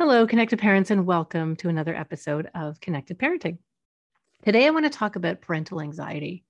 Hello, 0.00 0.26
connected 0.26 0.58
parents, 0.58 0.90
and 0.90 1.04
welcome 1.04 1.54
to 1.56 1.68
another 1.68 1.94
episode 1.94 2.48
of 2.54 2.80
Connected 2.80 3.18
Parenting. 3.18 3.58
Today, 4.42 4.66
I 4.66 4.70
want 4.70 4.86
to 4.86 4.98
talk 4.98 5.14
about 5.14 5.42
parental 5.42 5.82
anxiety 5.82 6.42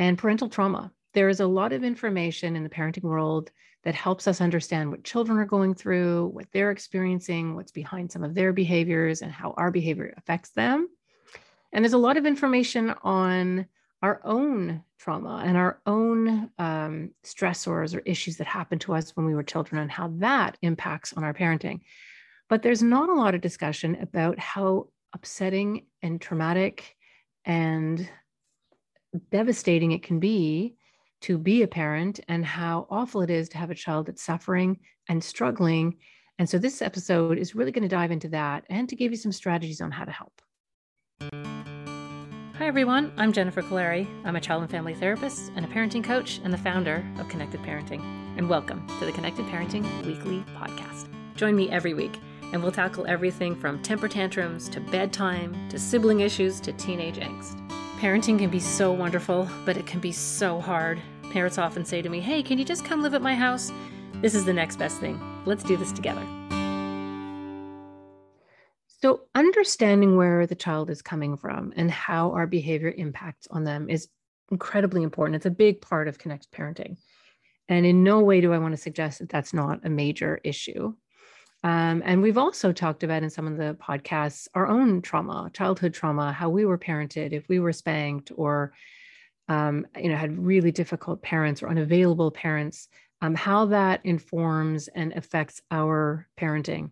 and 0.00 0.18
parental 0.18 0.48
trauma. 0.48 0.90
There 1.14 1.28
is 1.28 1.38
a 1.38 1.46
lot 1.46 1.72
of 1.72 1.84
information 1.84 2.56
in 2.56 2.64
the 2.64 2.68
parenting 2.68 3.04
world 3.04 3.52
that 3.84 3.94
helps 3.94 4.26
us 4.26 4.40
understand 4.40 4.90
what 4.90 5.04
children 5.04 5.38
are 5.38 5.44
going 5.44 5.76
through, 5.76 6.30
what 6.32 6.46
they're 6.52 6.72
experiencing, 6.72 7.54
what's 7.54 7.70
behind 7.70 8.10
some 8.10 8.24
of 8.24 8.34
their 8.34 8.52
behaviors, 8.52 9.22
and 9.22 9.30
how 9.30 9.54
our 9.56 9.70
behavior 9.70 10.12
affects 10.16 10.50
them. 10.50 10.88
And 11.72 11.84
there's 11.84 11.92
a 11.92 11.98
lot 11.98 12.16
of 12.16 12.26
information 12.26 12.96
on 13.04 13.66
our 14.02 14.20
own 14.24 14.82
trauma 14.98 15.44
and 15.46 15.56
our 15.56 15.80
own 15.86 16.50
um, 16.58 17.12
stressors 17.22 17.94
or 17.94 18.00
issues 18.00 18.38
that 18.38 18.48
happened 18.48 18.80
to 18.80 18.94
us 18.94 19.14
when 19.14 19.24
we 19.24 19.36
were 19.36 19.44
children 19.44 19.80
and 19.80 19.90
how 19.92 20.08
that 20.16 20.58
impacts 20.62 21.12
on 21.12 21.22
our 21.22 21.32
parenting. 21.32 21.82
But 22.52 22.60
there's 22.60 22.82
not 22.82 23.08
a 23.08 23.14
lot 23.14 23.34
of 23.34 23.40
discussion 23.40 23.96
about 24.02 24.38
how 24.38 24.88
upsetting 25.14 25.86
and 26.02 26.20
traumatic 26.20 26.94
and 27.46 28.06
devastating 29.30 29.92
it 29.92 30.02
can 30.02 30.20
be 30.20 30.74
to 31.22 31.38
be 31.38 31.62
a 31.62 31.66
parent 31.66 32.20
and 32.28 32.44
how 32.44 32.86
awful 32.90 33.22
it 33.22 33.30
is 33.30 33.48
to 33.48 33.56
have 33.56 33.70
a 33.70 33.74
child 33.74 34.04
that's 34.04 34.22
suffering 34.22 34.80
and 35.08 35.24
struggling. 35.24 35.96
And 36.38 36.46
so 36.46 36.58
this 36.58 36.82
episode 36.82 37.38
is 37.38 37.54
really 37.54 37.72
going 37.72 37.84
to 37.84 37.88
dive 37.88 38.10
into 38.10 38.28
that 38.28 38.64
and 38.68 38.86
to 38.90 38.96
give 38.96 39.12
you 39.12 39.16
some 39.16 39.32
strategies 39.32 39.80
on 39.80 39.90
how 39.90 40.04
to 40.04 40.12
help. 40.12 40.42
Hi, 42.58 42.66
everyone. 42.66 43.14
I'm 43.16 43.32
Jennifer 43.32 43.62
Kolari. 43.62 44.06
I'm 44.26 44.36
a 44.36 44.40
child 44.42 44.60
and 44.60 44.70
family 44.70 44.94
therapist 44.94 45.52
and 45.56 45.64
a 45.64 45.68
parenting 45.68 46.04
coach 46.04 46.38
and 46.44 46.52
the 46.52 46.58
founder 46.58 47.02
of 47.18 47.30
Connected 47.30 47.62
Parenting. 47.62 48.02
And 48.36 48.50
welcome 48.50 48.86
to 48.98 49.06
the 49.06 49.12
Connected 49.12 49.46
Parenting 49.46 49.84
Weekly 50.04 50.44
Podcast. 50.54 51.08
Join 51.34 51.56
me 51.56 51.70
every 51.70 51.94
week 51.94 52.20
and 52.52 52.62
we'll 52.62 52.70
tackle 52.70 53.06
everything 53.06 53.56
from 53.56 53.82
temper 53.82 54.08
tantrums 54.08 54.68
to 54.68 54.80
bedtime 54.80 55.68
to 55.70 55.78
sibling 55.78 56.20
issues 56.20 56.60
to 56.60 56.72
teenage 56.74 57.16
angst. 57.16 57.58
Parenting 57.98 58.38
can 58.38 58.50
be 58.50 58.60
so 58.60 58.92
wonderful, 58.92 59.48
but 59.64 59.76
it 59.76 59.86
can 59.86 60.00
be 60.00 60.12
so 60.12 60.60
hard. 60.60 61.00
Parents 61.30 61.58
often 61.58 61.84
say 61.84 62.02
to 62.02 62.08
me, 62.08 62.20
Hey, 62.20 62.42
can 62.42 62.58
you 62.58 62.64
just 62.64 62.84
come 62.84 63.02
live 63.02 63.14
at 63.14 63.22
my 63.22 63.34
house? 63.34 63.72
This 64.20 64.34
is 64.34 64.44
the 64.44 64.52
next 64.52 64.76
best 64.76 65.00
thing. 65.00 65.20
Let's 65.46 65.64
do 65.64 65.76
this 65.76 65.92
together. 65.92 66.26
So, 68.86 69.22
understanding 69.34 70.16
where 70.16 70.46
the 70.46 70.54
child 70.54 70.90
is 70.90 71.02
coming 71.02 71.36
from 71.36 71.72
and 71.74 71.90
how 71.90 72.30
our 72.32 72.46
behavior 72.46 72.94
impacts 72.96 73.48
on 73.50 73.64
them 73.64 73.90
is 73.90 74.08
incredibly 74.50 75.02
important. 75.02 75.36
It's 75.36 75.46
a 75.46 75.50
big 75.50 75.80
part 75.80 76.06
of 76.06 76.18
connected 76.18 76.52
parenting. 76.52 76.98
And 77.68 77.86
in 77.86 78.04
no 78.04 78.20
way 78.20 78.40
do 78.40 78.52
I 78.52 78.58
want 78.58 78.74
to 78.74 78.80
suggest 78.80 79.18
that 79.18 79.28
that's 79.28 79.52
not 79.52 79.80
a 79.84 79.88
major 79.88 80.40
issue. 80.44 80.94
Um, 81.64 82.02
and 82.04 82.22
we've 82.22 82.38
also 82.38 82.72
talked 82.72 83.04
about 83.04 83.22
in 83.22 83.30
some 83.30 83.46
of 83.46 83.56
the 83.56 83.76
podcasts 83.80 84.48
our 84.54 84.66
own 84.66 85.00
trauma, 85.00 85.50
childhood 85.52 85.94
trauma, 85.94 86.32
how 86.32 86.48
we 86.48 86.64
were 86.64 86.78
parented, 86.78 87.32
if 87.32 87.48
we 87.48 87.60
were 87.60 87.72
spanked 87.72 88.32
or, 88.34 88.72
um, 89.48 89.86
you 89.96 90.08
know, 90.08 90.16
had 90.16 90.36
really 90.36 90.72
difficult 90.72 91.22
parents 91.22 91.62
or 91.62 91.68
unavailable 91.68 92.32
parents, 92.32 92.88
um, 93.20 93.36
how 93.36 93.66
that 93.66 94.00
informs 94.04 94.88
and 94.88 95.12
affects 95.12 95.60
our 95.70 96.26
parenting. 96.36 96.90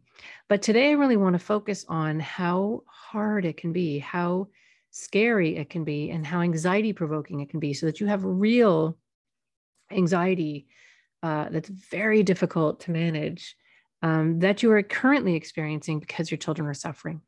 But 0.48 0.62
today, 0.62 0.90
I 0.90 0.92
really 0.92 1.16
want 1.16 1.32
to 1.32 1.40
focus 1.40 1.84
on 1.88 2.20
how 2.20 2.84
hard 2.86 3.44
it 3.44 3.56
can 3.56 3.72
be, 3.72 3.98
how 3.98 4.48
scary 4.92 5.56
it 5.56 5.70
can 5.70 5.82
be, 5.82 6.10
and 6.10 6.24
how 6.24 6.42
anxiety 6.42 6.92
provoking 6.92 7.40
it 7.40 7.50
can 7.50 7.58
be, 7.58 7.74
so 7.74 7.86
that 7.86 7.98
you 7.98 8.06
have 8.06 8.24
real 8.24 8.96
anxiety 9.90 10.68
uh, 11.24 11.48
that's 11.50 11.68
very 11.68 12.22
difficult 12.22 12.80
to 12.80 12.92
manage 12.92 13.56
um, 14.02 14.38
that 14.40 14.62
you 14.62 14.72
are 14.72 14.82
currently 14.82 15.34
experiencing 15.34 16.00
because 16.00 16.30
your 16.30 16.38
children 16.38 16.68
are 16.68 16.74
suffering. 16.74 17.20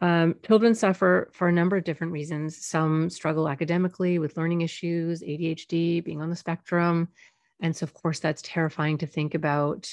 Um, 0.00 0.36
children 0.46 0.74
suffer 0.74 1.30
for 1.32 1.48
a 1.48 1.52
number 1.52 1.76
of 1.76 1.84
different 1.84 2.12
reasons. 2.12 2.64
Some 2.64 3.10
struggle 3.10 3.48
academically 3.48 4.18
with 4.18 4.36
learning 4.36 4.60
issues, 4.60 5.22
ADHD, 5.22 6.04
being 6.04 6.22
on 6.22 6.30
the 6.30 6.36
spectrum. 6.36 7.08
And 7.60 7.74
so, 7.74 7.84
of 7.84 7.94
course, 7.94 8.20
that's 8.20 8.42
terrifying 8.42 8.98
to 8.98 9.06
think 9.06 9.34
about. 9.34 9.90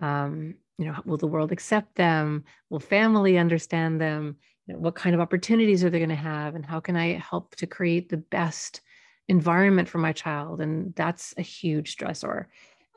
Um, 0.00 0.56
you 0.78 0.86
know, 0.86 0.96
will 1.04 1.16
the 1.16 1.26
world 1.26 1.52
accept 1.52 1.94
them? 1.94 2.44
Will 2.68 2.80
family 2.80 3.38
understand 3.38 4.00
them? 4.00 4.36
You 4.66 4.74
know, 4.74 4.80
what 4.80 4.94
kind 4.94 5.14
of 5.14 5.20
opportunities 5.20 5.84
are 5.84 5.90
they 5.90 5.98
going 5.98 6.10
to 6.10 6.14
have? 6.14 6.54
And 6.54 6.64
how 6.64 6.80
can 6.80 6.96
I 6.96 7.18
help 7.18 7.54
to 7.56 7.66
create 7.66 8.08
the 8.08 8.16
best 8.16 8.80
environment 9.28 9.88
for 9.88 9.98
my 9.98 10.12
child? 10.12 10.60
And 10.60 10.94
that's 10.94 11.34
a 11.36 11.42
huge 11.42 11.96
stressor. 11.96 12.46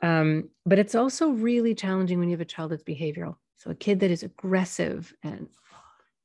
Um, 0.04 0.50
but 0.66 0.78
it's 0.78 0.94
also 0.94 1.30
really 1.30 1.74
challenging 1.74 2.18
when 2.18 2.28
you 2.28 2.34
have 2.34 2.42
a 2.42 2.44
child 2.44 2.70
that's 2.70 2.82
behavioral. 2.82 3.36
So 3.56 3.70
a 3.70 3.74
kid 3.74 4.00
that 4.00 4.10
is 4.10 4.22
aggressive 4.22 5.14
and 5.22 5.48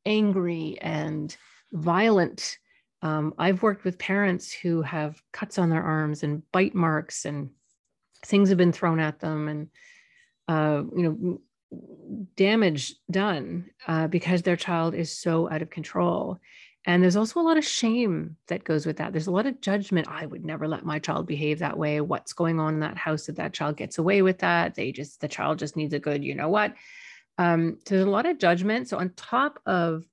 angry 0.06 0.78
and 0.82 1.36
violent. 1.72 2.58
Um, 3.02 3.34
I've 3.38 3.64
worked 3.64 3.86
with 3.86 3.98
parents 3.98 4.52
who 4.52 4.82
have 4.82 5.22
cuts 5.32 5.58
on 5.58 5.70
their 5.70 5.82
arms 5.82 6.24
and 6.24 6.44
bite 6.52 6.76
marks 6.76 7.24
and 7.24 7.52
things 8.26 8.50
have 8.50 8.58
been 8.58 8.74
thrown 8.74 9.00
at 9.00 9.22
them 9.22 9.48
and 9.48 9.70
uh, 10.50 10.84
you 10.94 11.04
know 11.04 11.42
damage 12.36 12.96
done 13.10 13.70
uh, 13.88 14.08
because 14.08 14.42
their 14.42 14.58
child 14.58 14.94
is 14.94 15.18
so 15.18 15.50
out 15.50 15.62
of 15.62 15.70
control 15.70 16.38
and 16.90 17.04
there's 17.04 17.16
also 17.16 17.40
a 17.40 17.44
lot 17.44 17.60
of 17.60 17.64
shame 17.64 18.36
that 18.48 18.64
goes 18.64 18.88
with 18.88 18.98
that. 18.98 19.12
There's 19.12 19.28
a 19.28 19.32
lot 19.32 19.46
of 19.46 19.62
judgment. 19.62 20.08
I 20.10 20.26
would 20.26 20.44
never 20.44 20.68
let 20.68 20.84
my 20.84 20.98
child 20.98 21.28
behave 21.28 21.60
that 21.60 21.78
way. 21.78 22.02
What's 22.02 22.34
going 22.34 22.60
on 22.60 22.74
in 22.74 22.80
that 22.80 22.98
house 22.98 23.28
that 23.28 23.36
that 23.36 23.54
child 23.54 23.78
gets 23.78 24.00
away 24.00 24.24
with 24.24 24.40
that? 24.40 24.74
They 24.74 24.92
just, 24.92 25.22
the 25.22 25.28
child 25.28 25.60
just 25.60 25.78
needs 25.78 25.94
a 25.94 26.00
good, 26.00 26.24
you 26.24 26.34
know 26.34 26.50
what? 26.50 26.74
Um, 27.38 27.78
so 27.86 27.94
there's 27.94 28.08
a 28.08 28.10
lot 28.10 28.26
of 28.26 28.40
judgment. 28.40 28.88
So 28.88 28.98
on 28.98 29.12
top 29.12 29.60
of 29.68 30.04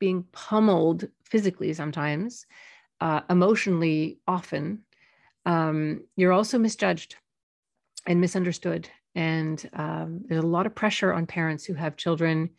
being 0.00 0.24
pummeled 0.32 1.06
physically 1.22 1.72
sometimes, 1.72 2.46
uh, 3.00 3.20
emotionally 3.30 4.18
often, 4.26 4.80
um, 5.46 6.02
you're 6.16 6.32
also 6.32 6.58
misjudged 6.58 7.14
and 8.08 8.20
misunderstood. 8.20 8.90
And 9.14 9.70
um, 9.72 10.22
there's 10.26 10.42
a 10.42 10.48
lot 10.48 10.66
of 10.66 10.74
pressure 10.74 11.12
on 11.12 11.26
parents 11.26 11.64
who 11.64 11.74
have 11.74 11.96
children 11.96 12.50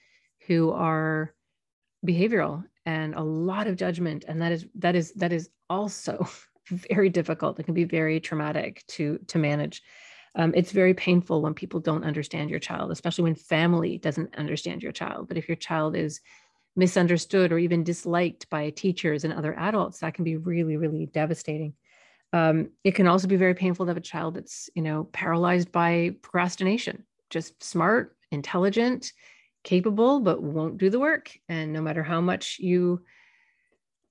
who 0.47 0.71
are 0.71 1.33
behavioral 2.07 2.63
and 2.89 3.13
a 3.13 3.21
lot 3.21 3.67
of 3.67 3.75
judgment 3.75 4.25
and 4.27 4.41
that 4.41 4.51
is 4.51 4.65
that 4.73 4.95
is 4.95 5.13
that 5.13 5.31
is 5.31 5.49
also 5.69 6.27
very 6.89 7.09
difficult. 7.09 7.59
It 7.59 7.63
can 7.63 7.75
be 7.75 7.83
very 7.83 8.19
traumatic 8.19 8.83
to 8.95 9.19
to 9.27 9.37
manage. 9.37 9.83
Um, 10.35 10.53
it's 10.55 10.71
very 10.71 10.93
painful 10.93 11.41
when 11.41 11.53
people 11.53 11.79
don't 11.79 12.03
understand 12.03 12.49
your 12.49 12.59
child 12.59 12.91
especially 12.91 13.25
when 13.25 13.35
family 13.35 13.99
doesn't 13.99 14.35
understand 14.35 14.81
your 14.81 14.91
child. 14.91 15.27
But 15.27 15.37
if 15.37 15.47
your 15.47 15.55
child 15.55 15.95
is 15.95 16.21
misunderstood 16.75 17.51
or 17.51 17.59
even 17.59 17.83
disliked 17.83 18.49
by 18.49 18.69
teachers 18.71 19.23
and 19.23 19.33
other 19.33 19.53
adults 19.57 19.99
that 19.99 20.15
can 20.15 20.23
be 20.23 20.37
really 20.37 20.75
really 20.77 21.05
devastating. 21.05 21.73
Um, 22.31 22.69
it 22.83 22.93
can 22.95 23.07
also 23.07 23.27
be 23.27 23.43
very 23.45 23.55
painful 23.55 23.85
to 23.85 23.89
have 23.91 23.97
a 23.97 24.11
child 24.13 24.33
that's 24.35 24.69
you 24.73 24.81
know 24.81 25.03
paralyzed 25.03 25.71
by 25.71 26.15
procrastination. 26.23 27.05
Just 27.29 27.63
smart 27.63 28.15
intelligent 28.31 29.11
capable 29.63 30.19
but 30.19 30.41
won't 30.41 30.77
do 30.77 30.89
the 30.89 30.99
work. 30.99 31.37
And 31.47 31.73
no 31.73 31.81
matter 31.81 32.03
how 32.03 32.21
much 32.21 32.59
you 32.59 33.01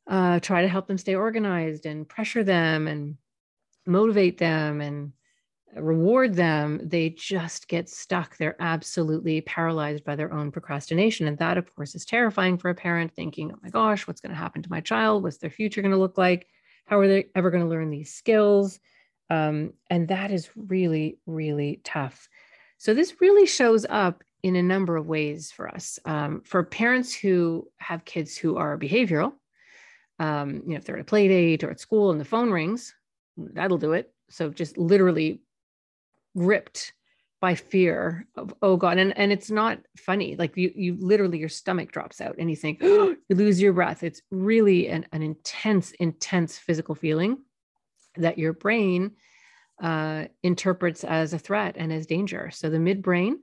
uh, 0.07 0.41
try 0.41 0.63
to 0.63 0.69
help 0.69 0.87
them 0.87 0.99
stay 0.99 1.15
organized 1.15 1.87
and 1.87 2.09
pressure 2.09 2.43
them 2.43 2.89
and 2.89 3.17
motivate 3.87 4.39
them 4.39 4.81
and 4.81 5.13
reward 5.77 6.35
them 6.35 6.81
they 6.83 7.11
just 7.11 7.69
get 7.69 7.89
stuck. 7.89 8.37
They're 8.37 8.57
absolutely 8.59 9.43
paralyzed 9.43 10.05
by 10.05 10.17
their 10.17 10.33
own 10.33 10.51
procrastination. 10.51 11.27
And 11.27 11.39
that 11.39 11.59
of 11.59 11.75
course 11.75 11.95
is 11.95 12.05
terrifying 12.05 12.57
for 12.57 12.71
a 12.71 12.75
parent 12.75 13.13
thinking 13.15 13.53
oh 13.53 13.59
my 13.63 13.69
gosh 13.69 14.07
what's 14.07 14.21
going 14.21 14.33
to 14.33 14.39
happen 14.39 14.63
to 14.63 14.71
my 14.71 14.81
child? 14.81 15.23
What's 15.23 15.39
their 15.39 15.51
future 15.51 15.83
going 15.83 15.93
to 15.93 15.99
look 15.99 16.17
like? 16.17 16.47
How 16.87 16.99
are 16.99 17.09
they 17.09 17.27
ever 17.35 17.51
going 17.51 17.63
to 17.63 17.69
learn 17.69 17.91
these 17.91 18.15
skills? 18.15 18.81
Um, 19.29 19.75
and 19.91 20.09
that 20.09 20.31
is 20.31 20.49
really 20.57 21.19
really 21.27 21.81
tough. 21.85 22.29
So 22.79 22.95
this 22.95 23.21
really 23.21 23.47
shows 23.47 23.85
up 23.91 24.25
in 24.43 24.57
a 24.57 24.63
number 24.63 24.97
of 24.97 25.07
ways 25.07 25.51
for 25.51 25.69
us. 25.69 25.99
Um, 26.05 26.43
for 26.45 26.63
parents 26.63 27.15
who 27.15 27.69
have 27.79 28.05
kids 28.05 28.37
who 28.37 28.57
are 28.57 28.79
behavioral, 28.79 29.33
um, 30.19 30.63
you 30.65 30.71
know, 30.71 30.77
if 30.77 30.85
they're 30.85 30.97
at 30.97 31.03
a 31.03 31.05
play 31.05 31.29
date 31.29 31.65
or 31.65 31.71
at 31.71 31.81
school 31.81 32.11
and 32.11 32.21
the 32.21 32.25
phone 32.25 32.51
rings, 32.51 32.95
that'll 33.37 33.79
do 33.79 33.93
it. 33.93 34.13
So 34.31 34.51
just 34.51 34.77
literally 34.79 35.41
gripped 36.37 36.93
by 37.41 37.55
fear 37.55 38.27
of 38.37 38.53
oh 38.63 38.77
god 38.77 38.99
and 38.99 39.17
and 39.17 39.31
it's 39.31 39.51
not 39.51 39.79
funny 39.97 40.35
like 40.37 40.57
you 40.57 40.73
you 40.75 40.97
literally 40.99 41.39
your 41.39 41.49
stomach 41.49 41.93
drops 41.93 42.21
out 42.21 42.35
and 42.39 42.51
you 42.51 42.57
think 42.57 42.83
you 42.83 43.17
lose 43.31 43.61
your 43.61 43.73
breath 43.73 44.03
it's 44.03 44.23
really 44.31 44.89
an, 44.89 45.07
an 45.13 45.23
intense 45.23 45.93
intense 45.93 46.59
physical 46.59 46.95
feeling 46.95 47.39
that 48.17 48.39
your 48.39 48.53
brain 48.53 49.13
uh, 49.81 50.25
interprets 50.43 51.05
as 51.05 51.33
a 51.33 51.39
threat 51.39 51.77
and 51.79 51.93
as 51.93 52.07
danger 52.07 52.51
so 52.53 52.69
the 52.69 52.79
midbrain 52.79 53.35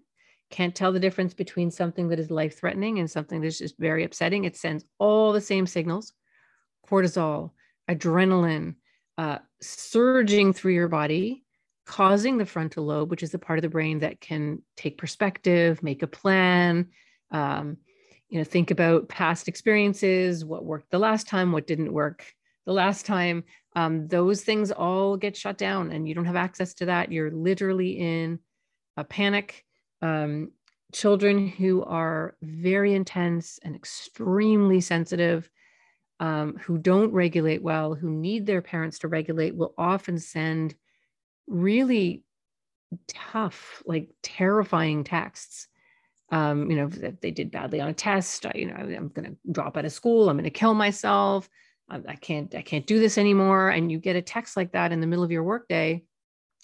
can't 0.49 0.75
tell 0.75 0.91
the 0.91 0.99
difference 0.99 1.33
between 1.33 1.71
something 1.71 2.07
that 2.09 2.19
is 2.19 2.29
life 2.31 2.57
threatening 2.57 2.99
and 2.99 3.09
something 3.09 3.41
that's 3.41 3.57
just 3.57 3.77
very 3.77 4.03
upsetting. 4.03 4.45
It 4.45 4.55
sends 4.55 4.85
all 4.99 5.33
the 5.33 5.41
same 5.41 5.65
signals 5.67 6.13
cortisol, 6.87 7.51
adrenaline, 7.89 8.75
uh, 9.17 9.39
surging 9.59 10.53
through 10.53 10.73
your 10.73 10.87
body 10.87 11.45
causing 11.85 12.37
the 12.37 12.45
frontal 12.45 12.85
lobe, 12.85 13.11
which 13.11 13.23
is 13.23 13.31
the 13.31 13.39
part 13.39 13.59
of 13.59 13.63
the 13.63 13.69
brain 13.69 13.99
that 13.99 14.19
can 14.19 14.61
take 14.75 14.97
perspective, 14.97 15.81
make 15.83 16.01
a 16.01 16.07
plan, 16.07 16.87
um, 17.31 17.77
you 18.27 18.39
know, 18.39 18.43
think 18.43 18.71
about 18.71 19.07
past 19.07 19.47
experiences, 19.47 20.43
what 20.43 20.65
worked 20.65 20.89
the 20.89 20.99
last 20.99 21.27
time, 21.27 21.51
what 21.51 21.67
didn't 21.67 21.93
work 21.93 22.25
the 22.65 22.73
last 22.73 23.05
time. 23.05 23.43
Um, 23.75 24.07
those 24.07 24.41
things 24.41 24.71
all 24.71 25.15
get 25.15 25.37
shut 25.37 25.57
down, 25.57 25.91
and 25.91 26.07
you 26.07 26.15
don't 26.15 26.25
have 26.25 26.35
access 26.35 26.73
to 26.75 26.87
that. 26.87 27.11
You're 27.11 27.31
literally 27.31 27.91
in 27.91 28.39
a 28.97 29.03
panic. 29.03 29.64
Um, 30.05 30.51
children 30.93 31.47
who 31.47 31.83
are 31.83 32.35
very 32.41 32.93
intense 32.93 33.59
and 33.63 33.75
extremely 33.75 34.79
sensitive, 34.81 35.49
um, 36.19 36.57
who 36.63 36.77
don't 36.77 37.11
regulate 37.11 37.61
well, 37.61 37.95
who 37.95 38.09
need 38.09 38.45
their 38.45 38.61
parents 38.61 38.99
to 38.99 39.07
regulate, 39.07 39.55
will 39.55 39.73
often 39.77 40.19
send 40.19 40.75
really 41.47 42.23
tough, 43.07 43.83
like 43.85 44.09
terrifying 44.21 45.03
texts. 45.03 45.67
Um, 46.31 46.69
you 46.69 46.77
know, 46.77 46.89
if 46.91 47.19
they 47.19 47.31
did 47.31 47.51
badly 47.51 47.81
on 47.81 47.89
a 47.89 47.93
test, 47.93 48.45
I, 48.45 48.51
you 48.55 48.67
know, 48.67 48.75
I'm 48.75 49.09
going 49.09 49.29
to 49.31 49.37
drop 49.51 49.77
out 49.77 49.85
of 49.85 49.91
school. 49.91 50.29
I'm 50.29 50.37
going 50.37 50.43
to 50.45 50.49
kill 50.61 50.73
myself. 50.73 51.49
I, 51.89 51.99
I 52.07 52.15
can't, 52.15 52.53
I 52.55 52.61
can't 52.61 52.87
do 52.87 52.99
this 52.99 53.17
anymore. 53.17 53.69
And 53.69 53.91
you 53.91 53.99
get 53.99 54.15
a 54.15 54.21
text 54.21 54.55
like 54.55 54.71
that 54.73 54.91
in 54.91 55.01
the 55.01 55.07
middle 55.07 55.25
of 55.25 55.31
your 55.31 55.43
workday, 55.43 56.03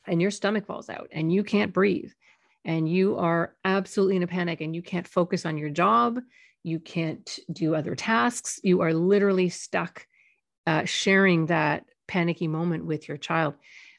and 0.08 0.22
your 0.22 0.32
stomach 0.32 0.66
falls 0.66 0.90
out, 0.90 1.10
and 1.12 1.32
you 1.32 1.44
can't 1.44 1.74
breathe, 1.74 2.12
and 2.66 2.88
you 2.88 3.18
are 3.18 3.56
absolutely 3.66 4.16
in 4.18 4.24
a 4.24 4.28
panic, 4.28 4.62
and 4.62 4.76
you 4.76 4.82
can't 4.82 5.08
focus 5.08 5.46
on 5.46 5.58
your 5.58 5.70
job. 5.70 6.20
You 6.64 6.80
can't 6.80 7.40
do 7.52 7.74
other 7.76 7.96
tasks. 7.96 8.60
You 8.64 8.82
are 8.82 8.94
literally 8.94 9.50
stuck 9.50 10.06
uh, 10.68 10.86
sharing 10.86 11.48
that 11.48 11.86
panicky 12.08 12.48
moment 12.48 12.86
with 12.86 13.08
your 13.08 13.18
child. 13.18 13.56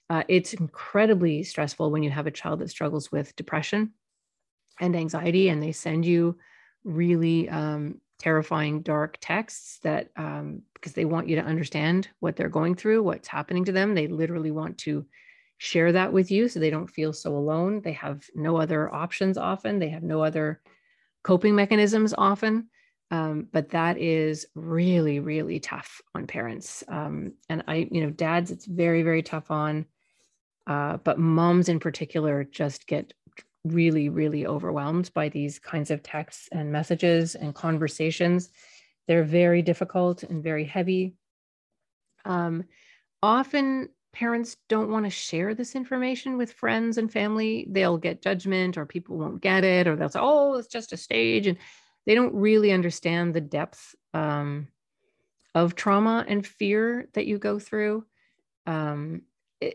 Uh, 0.09 0.23
it's 0.29 0.53
incredibly 0.53 1.43
stressful 1.43 1.91
when 1.91 2.03
you 2.03 2.11
have 2.11 2.27
a 2.27 2.31
child 2.31 2.61
that 2.61 2.71
struggles 2.71 3.11
with 3.11 3.35
depression 3.35 3.93
and 4.81 4.95
anxiety, 4.95 5.49
and 5.49 5.63
they 5.63 5.73
send 5.73 6.05
you 6.05 6.37
really 6.85 7.49
um, 7.49 8.01
terrifying, 8.19 8.83
dark 8.83 9.19
texts 9.21 9.79
that 9.83 10.11
um, 10.17 10.63
because 10.75 10.93
they 10.93 11.05
want 11.05 11.29
you 11.29 11.37
to 11.37 11.43
understand 11.43 12.09
what 12.21 12.37
they're 12.37 12.49
going 12.49 12.75
through, 12.75 13.03
what's 13.03 13.29
happening 13.29 13.65
to 13.65 13.73
them. 13.73 13.95
They 13.95 14.07
literally 14.07 14.51
want 14.51 14.79
to 14.79 15.07
share 15.63 15.93
that 15.93 16.13
with 16.13 16.29
you 16.33 16.49
so 16.49 16.59
they 16.59 16.71
don't 16.71 16.91
feel 16.91 17.13
so 17.13 17.37
alone. 17.37 17.81
They 17.83 17.93
have 17.93 18.29
no 18.35 18.57
other 18.57 18.93
options 18.93 19.39
often, 19.39 19.79
they 19.79 19.91
have 19.91 20.03
no 20.03 20.21
other 20.21 20.61
coping 21.23 21.55
mechanisms 21.55 22.13
often. 22.19 22.69
Um, 23.13 23.47
but 23.53 23.69
that 23.71 23.97
is 23.97 24.45
really, 24.57 25.21
really 25.21 25.61
tough 25.61 26.01
on 26.17 26.27
parents. 26.27 26.83
Um, 26.89 27.35
and 27.49 27.63
I, 27.69 27.87
you 27.93 28.01
know, 28.01 28.11
dads, 28.11 28.51
it's 28.51 28.67
very, 28.67 29.05
very 29.05 29.23
tough 29.23 29.53
on. 29.53 29.87
Uh, 30.67 30.97
but 30.97 31.21
moms 31.21 31.69
in 31.69 31.79
particular 31.79 32.43
just 32.43 32.89
get 32.89 33.13
really, 33.65 34.09
really 34.09 34.47
overwhelmed 34.47 35.13
by 35.15 35.29
these 35.29 35.61
kinds 35.61 35.93
of 35.93 36.03
texts 36.03 36.49
and 36.51 36.73
messages 36.73 37.37
and 37.37 37.55
conversations. 37.55 38.51
They're 39.07 39.23
very 39.23 39.63
difficult 39.63 40.25
and 40.25 40.43
very 40.43 40.65
heavy. 40.65 41.15
Um, 42.25 42.65
often 43.23 43.91
parents 44.13 44.57
don't 44.69 44.91
want 44.91 45.07
to 45.07 45.11
share 45.11 45.55
this 45.55 45.75
information 45.75 46.37
with 46.37 46.53
friends 46.53 46.99
and 46.99 47.13
family. 47.13 47.67
They'll 47.69 47.99
get 47.99 48.23
judgment 48.23 48.77
or 48.77 48.87
people 48.87 49.17
won't 49.17 49.41
get 49.41 49.65
it, 49.65 49.87
or 49.87 49.97
they'll 49.97 50.09
say, 50.09 50.21
oh, 50.21 50.55
it's 50.55 50.69
just 50.69 50.93
a 50.93 50.97
stage. 50.97 51.47
And 51.47 51.59
they 52.07 52.15
don't 52.15 52.35
really 52.35 52.73
understand 52.73 53.35
the 53.35 53.41
depth 53.41 53.95
um, 54.13 54.69
of 55.55 55.75
trauma 55.75 56.25
and 56.29 56.47
fear 56.47 57.09
that 57.15 57.27
you 57.27 57.39
go 57.39 57.59
through. 57.59 58.05
Um, 58.67 59.23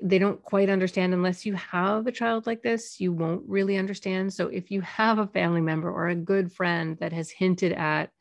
they 0.01 0.19
don't 0.19 0.41
quite 0.41 0.69
understand 0.69 1.13
unless 1.13 1.45
you 1.45 1.53
have 1.53 2.07
a 2.07 2.11
child 2.11 2.45
like 2.45 2.61
this 2.61 2.99
you 2.99 3.13
won't 3.13 3.43
really 3.47 3.77
understand 3.77 4.33
so 4.33 4.47
if 4.47 4.69
you 4.69 4.81
have 4.81 5.17
a 5.17 5.27
family 5.27 5.61
member 5.61 5.89
or 5.89 6.09
a 6.09 6.15
good 6.15 6.51
friend 6.51 6.97
that 6.99 7.13
has 7.13 7.29
hinted 7.29 7.71
at 7.71 8.11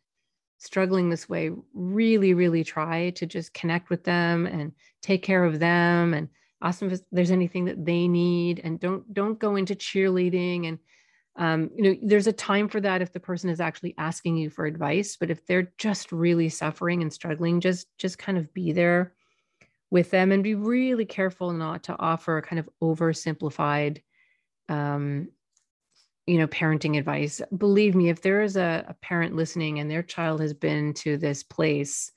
struggling 0.58 1.10
this 1.10 1.28
way 1.28 1.50
really 1.74 2.34
really 2.34 2.64
try 2.64 3.10
to 3.10 3.26
just 3.26 3.52
connect 3.52 3.90
with 3.90 4.04
them 4.04 4.46
and 4.46 4.72
take 5.02 5.22
care 5.22 5.44
of 5.44 5.58
them 5.58 6.14
and 6.14 6.28
ask 6.62 6.80
them 6.80 6.90
if 6.90 7.00
there's 7.12 7.30
anything 7.30 7.66
that 7.66 7.84
they 7.84 8.08
need 8.08 8.60
and 8.64 8.80
don't 8.80 9.12
don't 9.12 9.38
go 9.38 9.56
into 9.56 9.74
cheerleading 9.74 10.68
and 10.68 10.78
um, 11.38 11.70
you 11.76 11.82
know 11.82 11.96
there's 12.02 12.26
a 12.26 12.32
time 12.32 12.66
for 12.66 12.80
that 12.80 13.02
if 13.02 13.12
the 13.12 13.20
person 13.20 13.50
is 13.50 13.60
actually 13.60 13.94
asking 13.98 14.38
you 14.38 14.48
for 14.48 14.64
advice 14.64 15.16
but 15.16 15.30
if 15.30 15.44
they're 15.46 15.70
just 15.76 16.10
really 16.10 16.48
suffering 16.48 17.02
and 17.02 17.12
struggling 17.12 17.60
just 17.60 17.86
just 17.98 18.18
kind 18.18 18.38
of 18.38 18.52
be 18.54 18.72
there 18.72 19.12
with 19.90 20.10
them 20.10 20.32
and 20.32 20.42
be 20.42 20.54
really 20.54 21.04
careful 21.04 21.52
not 21.52 21.84
to 21.84 21.96
offer 21.98 22.40
kind 22.40 22.58
of 22.58 22.68
oversimplified 22.82 24.00
um, 24.68 25.28
you 26.26 26.38
know 26.38 26.46
parenting 26.48 26.98
advice 26.98 27.40
believe 27.56 27.94
me 27.94 28.08
if 28.08 28.20
there 28.20 28.42
is 28.42 28.56
a, 28.56 28.84
a, 28.88 28.94
parent 28.94 29.36
listening 29.36 29.78
and 29.78 29.90
their 29.90 30.02
child 30.02 30.40
has 30.40 30.52
been 30.52 30.92
to 30.92 31.16
this 31.16 31.42
place 31.42 32.10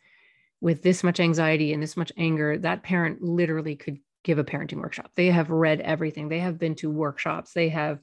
with 0.62 0.82
this 0.82 1.04
much 1.04 1.20
anxiety 1.20 1.74
and 1.74 1.82
this 1.82 1.96
much 1.96 2.12
anger 2.18 2.58
that 2.58 2.84
parent 2.84 3.22
literally 3.22 3.76
could 3.76 4.00
give 4.24 4.40
a 4.40 4.44
parenting 4.44 4.82
workshop. 4.82 5.12
They 5.16 5.28
have 5.28 5.50
read 5.50 5.82
everything. 5.82 6.28
They 6.28 6.40
have 6.40 6.60
been 6.60 6.76
to 6.76 6.90
workshops. 6.90 7.54
They 7.54 7.70
have 7.70 8.00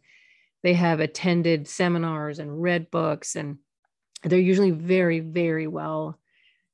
they 0.62 0.72
have 0.72 1.00
attended 1.00 1.68
seminars 1.68 2.38
and 2.38 2.60
read 2.60 2.90
books 2.90 3.36
and 3.36 3.58
they're 4.24 4.38
usually 4.38 4.72
very 4.72 5.20
very 5.20 5.66
well 5.66 6.18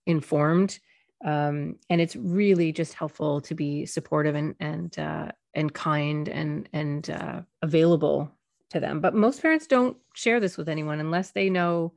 informed 0.07 0.79
um, 1.25 1.77
and 1.91 2.01
it's 2.01 2.17
really 2.17 2.73
just 2.73 2.95
helpful 2.95 3.41
to 3.43 3.55
be 3.55 3.85
supportive 3.85 4.35
and 4.35 4.55
and 4.61 4.99
uh, 4.99 5.29
and 5.55 5.75
kind 5.75 6.29
and 6.29 6.69
and 6.73 7.11
uh, 7.11 7.43
available 7.61 8.31
to 8.73 8.81
them. 8.81 9.01
But 9.01 9.15
most 9.15 9.41
parents 9.41 9.67
don't 9.67 9.97
share 10.15 10.41
this 10.41 10.57
with 10.57 10.69
anyone 10.69 11.01
unless 11.01 11.31
they 11.31 11.49
know 11.49 11.93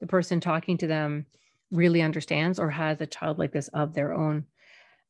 the 0.00 0.06
person 0.06 0.40
talking 0.40 0.76
to 0.78 0.86
them 0.86 1.26
really 1.70 2.02
understands 2.02 2.58
or 2.58 2.70
has 2.70 3.00
a 3.00 3.06
child 3.06 3.38
like 3.38 3.52
this 3.52 3.68
of 3.68 3.94
their 3.94 4.12
own. 4.12 4.44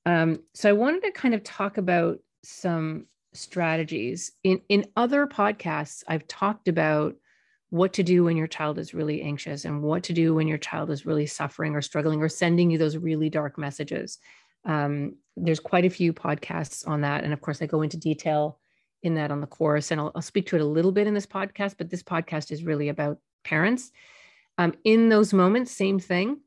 Um, 0.07 0.41
so 0.55 0.69
I 0.69 0.73
wanted 0.73 1.03
to 1.05 1.13
kind 1.13 1.35
of 1.35 1.43
talk 1.43 1.79
about 1.79 2.19
some 2.43 3.07
strategies 3.33 4.33
in 4.45 4.61
in 4.69 4.87
other 4.97 5.27
podcasts. 5.27 6.05
I've 6.07 6.29
talked 6.29 6.69
about 6.69 7.17
what 7.71 7.93
to 7.95 8.03
do 8.05 8.23
when 8.23 8.37
your 8.37 8.47
child 8.47 8.79
is 8.79 8.95
really 8.95 9.23
anxious 9.23 9.65
and 9.65 9.83
what 9.83 10.05
to 10.05 10.13
do 10.13 10.35
when 10.35 10.47
your 10.47 10.59
child 10.59 10.91
is 10.91 11.07
really 11.07 11.27
suffering 11.27 11.75
or 11.75 11.83
struggling 11.83 12.23
or 12.23 12.29
sending 12.29 12.71
you 12.71 12.79
those 12.79 12.97
really 12.97 13.29
dark 13.29 13.59
messages. 13.59 14.19
Um, 14.65 15.17
there's 15.37 15.59
quite 15.59 15.85
a 15.85 15.91
few 15.91 16.13
podcasts 16.13 16.87
on 16.87 17.01
that. 17.01 17.25
And 17.25 17.33
of 17.33 17.41
course, 17.41 17.61
I 17.61 17.67
go 17.67 17.83
into 17.83 17.97
detail 17.97 18.61
in 19.05 19.15
that 19.15 19.31
on 19.31 19.41
the 19.41 19.47
course, 19.47 19.91
and 19.91 20.01
I'll, 20.01 20.11
I'll 20.15 20.23
speak 20.23 20.47
to 20.49 20.57
it 20.57 20.63
a 20.63 20.67
little 20.67 20.91
bit 20.91 21.07
in 21.07 21.15
this 21.15 21.27
podcast, 21.27 21.77
but 21.79 21.91
this 21.91 22.03
podcast 22.03 22.51
is 22.51 22.65
really 22.65 22.89
about 22.89 23.19
parents. 23.45 23.93
Um, 24.59 24.75
in 24.83 25.09
those 25.09 25.33
moments, 25.33 25.71
same 25.71 26.01
thing. 26.01 26.41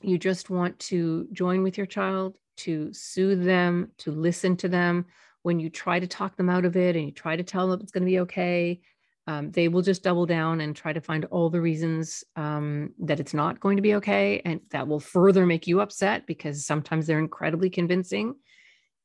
You 0.00 0.18
just 0.18 0.50
want 0.50 0.78
to 0.80 1.26
join 1.32 1.62
with 1.62 1.76
your 1.76 1.86
child, 1.86 2.36
to 2.58 2.92
soothe 2.92 3.44
them, 3.44 3.92
to 3.98 4.12
listen 4.12 4.56
to 4.58 4.68
them. 4.68 5.06
When 5.42 5.58
you 5.58 5.70
try 5.70 5.98
to 5.98 6.06
talk 6.06 6.36
them 6.36 6.50
out 6.50 6.64
of 6.64 6.76
it 6.76 6.96
and 6.96 7.06
you 7.06 7.12
try 7.12 7.36
to 7.36 7.42
tell 7.42 7.68
them 7.68 7.80
it's 7.80 7.92
going 7.92 8.04
to 8.04 8.10
be 8.10 8.20
okay, 8.20 8.80
um, 9.26 9.50
they 9.50 9.68
will 9.68 9.82
just 9.82 10.02
double 10.02 10.26
down 10.26 10.60
and 10.60 10.74
try 10.74 10.92
to 10.92 11.00
find 11.00 11.24
all 11.26 11.50
the 11.50 11.60
reasons 11.60 12.24
um, 12.36 12.92
that 13.00 13.20
it's 13.20 13.34
not 13.34 13.60
going 13.60 13.76
to 13.76 13.82
be 13.82 13.94
okay. 13.94 14.42
And 14.44 14.60
that 14.70 14.86
will 14.86 15.00
further 15.00 15.46
make 15.46 15.66
you 15.66 15.80
upset 15.80 16.26
because 16.26 16.64
sometimes 16.64 17.06
they're 17.06 17.18
incredibly 17.18 17.70
convincing 17.70 18.34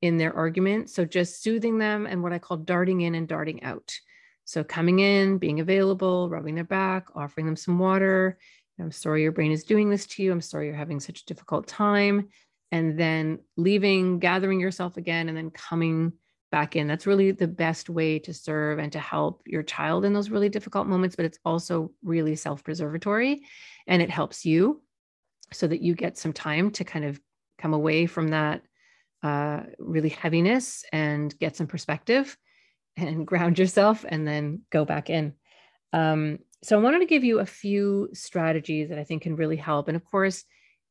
in 0.01 0.17
their 0.17 0.35
argument. 0.35 0.89
So 0.89 1.05
just 1.05 1.43
soothing 1.43 1.77
them 1.77 2.05
and 2.05 2.23
what 2.23 2.33
I 2.33 2.39
call 2.39 2.57
darting 2.57 3.01
in 3.01 3.15
and 3.15 3.27
darting 3.27 3.63
out. 3.63 3.93
So 4.45 4.63
coming 4.63 4.99
in, 4.99 5.37
being 5.37 5.59
available, 5.59 6.29
rubbing 6.29 6.55
their 6.55 6.63
back, 6.63 7.07
offering 7.15 7.45
them 7.45 7.55
some 7.55 7.79
water. 7.79 8.37
I'm 8.79 8.91
sorry 8.91 9.21
your 9.21 9.31
brain 9.31 9.51
is 9.51 9.63
doing 9.63 9.89
this 9.89 10.07
to 10.07 10.23
you. 10.23 10.31
I'm 10.31 10.41
sorry 10.41 10.67
you're 10.67 10.75
having 10.75 10.99
such 10.99 11.21
a 11.21 11.25
difficult 11.25 11.67
time. 11.67 12.29
And 12.71 12.99
then 12.99 13.39
leaving, 13.57 14.19
gathering 14.19 14.59
yourself 14.59 14.97
again, 14.97 15.27
and 15.29 15.37
then 15.37 15.51
coming 15.51 16.13
back 16.51 16.75
in. 16.75 16.87
That's 16.87 17.07
really 17.07 17.31
the 17.31 17.47
best 17.47 17.89
way 17.89 18.19
to 18.19 18.33
serve 18.33 18.79
and 18.79 18.91
to 18.91 18.99
help 18.99 19.41
your 19.45 19.63
child 19.63 20.05
in 20.05 20.13
those 20.13 20.29
really 20.29 20.49
difficult 20.49 20.87
moments, 20.87 21.15
but 21.15 21.25
it's 21.25 21.39
also 21.45 21.91
really 22.03 22.35
self 22.35 22.63
preservatory 22.63 23.41
and 23.87 24.01
it 24.01 24.09
helps 24.09 24.45
you 24.45 24.81
so 25.53 25.67
that 25.67 25.81
you 25.81 25.95
get 25.95 26.17
some 26.17 26.33
time 26.33 26.71
to 26.71 26.83
kind 26.83 27.05
of 27.05 27.19
come 27.57 27.73
away 27.73 28.05
from 28.05 28.29
that 28.29 28.61
uh, 29.23 29.61
really 29.79 30.09
heaviness 30.09 30.83
and 30.91 31.37
get 31.39 31.55
some 31.55 31.67
perspective 31.67 32.37
and 32.97 33.25
ground 33.31 33.59
yourself 33.59 34.05
and 34.07 34.27
then 34.27 34.61
go 34.71 34.85
back 34.85 35.09
in. 35.09 35.33
Um, 35.93 36.39
so 36.63 36.77
I 36.77 36.81
wanted 36.81 36.99
to 36.99 37.05
give 37.05 37.23
you 37.23 37.39
a 37.39 37.45
few 37.45 38.09
strategies 38.13 38.89
that 38.89 38.99
I 38.99 39.03
think 39.03 39.23
can 39.23 39.35
really 39.35 39.57
help. 39.57 39.87
And 39.87 39.95
of 39.95 40.05
course, 40.05 40.43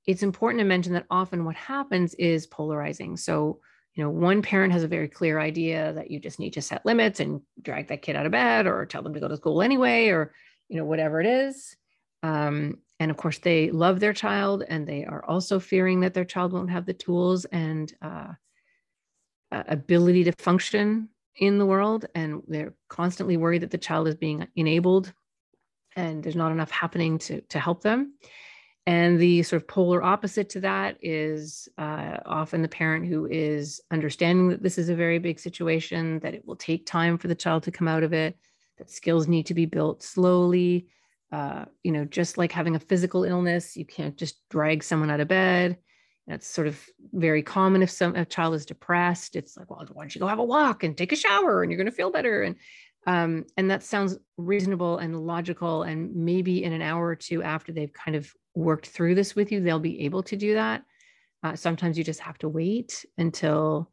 it's 0.07 0.23
important 0.23 0.61
to 0.61 0.65
mention 0.65 0.95
that 0.95 1.07
often 1.11 1.45
what 1.45 1.57
happens 1.57 2.15
is 2.15 2.47
polarizing. 2.47 3.17
So 3.17 3.61
you 3.95 4.05
know 4.05 4.11
one 4.11 4.43
parent 4.43 4.73
has 4.73 4.83
a 4.83 4.89
very 4.89 5.09
clear 5.09 5.39
idea 5.39 5.93
that 5.93 6.11
you 6.11 6.21
just 6.21 6.39
need 6.39 6.53
to 6.55 6.63
set 6.63 6.87
limits 6.87 7.21
and 7.21 7.41
drag 7.61 7.89
that 7.89 8.03
kid 8.03 8.17
out 8.17 8.27
of 8.27 8.33
bed 8.33 8.67
or 8.67 8.87
tell 8.87 9.03
them 9.03 9.15
to 9.15 9.21
go 9.21 9.29
to 9.29 9.37
school 9.37 9.63
anyway 9.63 10.09
or 10.09 10.33
you 10.69 10.77
know 10.77 10.85
whatever 10.85 11.21
it 11.21 11.27
is 11.27 11.77
um, 12.23 12.79
and 13.01 13.11
of 13.11 13.17
course 13.17 13.39
they 13.39 13.71
love 13.71 13.99
their 13.99 14.13
child 14.13 14.63
and 14.69 14.87
they 14.87 15.05
are 15.05 15.25
also 15.25 15.59
fearing 15.59 16.01
that 16.01 16.15
their 16.15 16.25
child 16.25 16.53
won't 16.53 16.71
have 16.71 16.87
the 16.87 16.95
tools 16.95 17.47
and 17.47 17.93
uh, 18.03 18.33
ability 19.51 20.23
to 20.23 20.33
function 20.39 21.09
in 21.37 21.59
the 21.59 21.67
world 21.67 22.07
and 22.15 22.43
they're 22.47 22.75
constantly 22.89 23.37
worried 23.37 23.63
that 23.63 23.71
the 23.71 23.79
child 23.79 24.07
is 24.07 24.15
being 24.15 24.47
enabled 24.55 25.13
and 25.97 26.23
there's 26.23 26.37
not 26.37 26.53
enough 26.53 26.71
happening 26.71 27.19
to, 27.19 27.41
to 27.43 27.59
help 27.59 27.83
them. 27.83 28.15
And 28.87 29.19
the 29.21 29.43
sort 29.43 29.63
of 29.63 29.69
polar 29.69 30.03
opposite 30.03 30.49
to 30.51 30.61
that 30.61 30.97
is 31.03 31.69
uh, 31.79 32.19
often 32.25 32.63
the 32.63 32.69
parent 32.69 33.07
who 33.07 33.27
is 33.27 33.81
understanding 33.91 34.49
that 34.49 34.63
this 34.63 34.79
is 34.79 34.89
a 34.89 34.95
very 34.95 35.19
big 35.19 35.39
situation, 35.39 36.19
that 36.21 36.35
it 36.35 36.47
will 36.47 36.57
take 36.57 36.87
time 36.87 37.19
for 37.19 37.29
the 37.29 37.35
child 37.35 37.63
to 37.65 37.71
come 37.71 37.89
out 37.89 38.03
of 38.03 38.13
it, 38.13 38.37
that 38.79 38.91
skills 38.91 39.29
need 39.29 39.47
to 39.47 39.55
be 39.55 39.67
built 39.67 40.03
slowly. 40.03 40.87
Uh, 41.33 41.65
you 41.85 41.93
know, 41.93 42.05
just 42.05 42.39
like 42.39 42.51
having 42.51 42.75
a 42.75 42.81
physical 42.81 43.25
illness, 43.25 43.77
you 43.77 43.85
can't 43.85 44.17
just 44.17 44.41
drag 44.51 44.83
someone 44.83 45.11
out 45.11 45.21
of 45.21 45.29
bed. 45.29 45.77
That's 46.27 46.47
sort 46.47 46.67
of 46.67 46.81
very 47.13 47.43
common 47.43 47.83
if 47.83 47.91
some 47.91 48.15
a 48.15 48.25
child 48.25 48.55
is 48.55 48.67
depressed. 48.67 49.37
It's 49.37 49.57
like, 49.57 49.71
well, 49.71 49.87
why 49.93 50.03
don't 50.03 50.15
you 50.15 50.21
go 50.21 50.27
have 50.27 50.39
a 50.39 50.45
walk 50.45 50.83
and 50.83 50.97
take 50.97 51.13
a 51.13 51.17
shower 51.17 51.63
and 51.63 51.71
you're 51.71 51.79
going 51.79 51.91
to 51.91 51.97
feel 51.97 52.11
better? 52.11 52.43
And 52.43 52.57
um, 53.07 53.47
and 53.57 53.71
that 53.71 53.83
sounds 53.83 54.19
reasonable 54.37 54.99
and 54.99 55.27
logical. 55.27 55.85
And 55.85 56.15
maybe 56.15 56.63
in 56.63 56.73
an 56.73 56.83
hour 56.83 57.07
or 57.07 57.17
two 57.17 57.43
after 57.43 57.73
they've 57.73 57.93
kind 57.93 58.17
of 58.17 58.33
worked 58.55 58.89
through 58.89 59.15
this 59.15 59.35
with 59.35 59.51
you, 59.51 59.61
they'll 59.61 59.79
be 59.79 60.03
able 60.03 60.23
to 60.25 60.37
do 60.37 60.55
that. 60.55 60.85
Uh, 61.43 61.57
sometimes 61.57 61.97
you 61.97 62.05
just 62.05 62.21
have 62.21 62.39
to 62.39 62.49
wait 62.49 63.05
until 63.17 63.91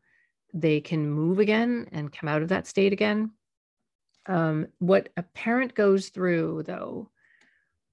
they 0.54 0.82
can 0.82 1.10
move 1.10 1.40
again 1.40 1.88
and 1.92 2.12
come 2.12 2.28
out 2.28 2.42
of 2.42 2.50
that 2.50 2.68
state 2.68 2.94
again. 2.94 3.32
Um, 4.26 4.68
what 4.80 5.10
a 5.16 5.24
parent 5.24 5.74
goes 5.74 6.10
through, 6.10 6.64
though, 6.64 7.10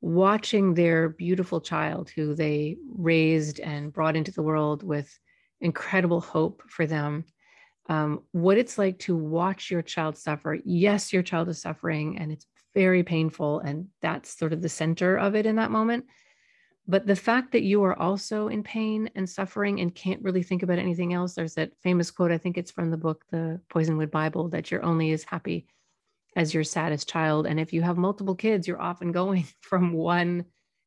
watching 0.05 0.75
their 0.75 1.09
beautiful 1.09 1.63
child 1.63 2.11
who 2.11 2.35
they 2.35 2.77
raised 2.95 3.59
and 3.59 3.91
brought 3.91 4.17
into 4.17 4.31
the 4.31 4.43
world 4.43 4.83
with 4.83 5.19
incredible 5.63 6.21
hope 6.21 6.63
for 6.69 6.87
them 6.87 7.25
um, 7.89 8.23
what 8.33 8.59
it's 8.59 8.77
like 8.77 8.99
to 9.01 9.17
watch 9.17 9.71
your 9.71 9.81
child 9.81 10.19
suffer. 10.19 10.59
Yes, 10.65 11.13
your 11.13 11.23
child 11.23 11.49
is 11.49 11.61
suffering 11.61 12.19
and 12.19 12.31
it's 12.33 12.47
very 12.75 13.03
painful. 13.03 13.61
And 13.61 13.89
that's 14.03 14.39
sort 14.39 14.53
of 14.53 14.61
the 14.61 14.69
center 14.69 15.17
of 15.17 15.35
it 15.35 15.47
in 15.47 15.57
that 15.57 15.71
moment. 15.71 16.05
But 16.87 17.07
the 17.07 17.17
fact 17.17 17.53
that 17.53 17.63
you 17.63 17.83
are 17.85 17.99
also 17.99 18.49
in 18.49 18.63
pain 18.63 19.09
and 19.15 19.29
suffering 19.29 19.81
and 19.81 19.95
can't 19.95 20.23
really 20.23 20.43
think 20.43 20.63
about 20.63 20.79
anything 20.79 21.15
else, 21.15 21.35
there's 21.35 21.55
that 21.55 21.73
famous 21.83 22.11
quote, 22.11 22.31
I 22.31 22.39
think 22.39 22.59
it's 22.59 22.71
from 22.71 22.91
the 22.91 22.99
book, 22.99 23.25
The 23.31 23.61
Poisonwood 23.71 24.11
Bible, 24.11 24.49
that 24.51 24.71
you're 24.71 24.85
only 24.85 25.13
as 25.13 25.25
happy 25.25 25.67
as 26.37 26.53
your 26.53 26.64
saddest 26.64 27.09
child. 27.09 27.47
And 27.47 27.61
if 27.61 27.73
you 27.73 27.83
have 27.83 27.97
multiple 27.97 28.35
kids, 28.35 28.67
you're 28.67 28.81
often 28.81 29.12
going 29.12 29.47
from 29.61 29.93
one 29.93 30.45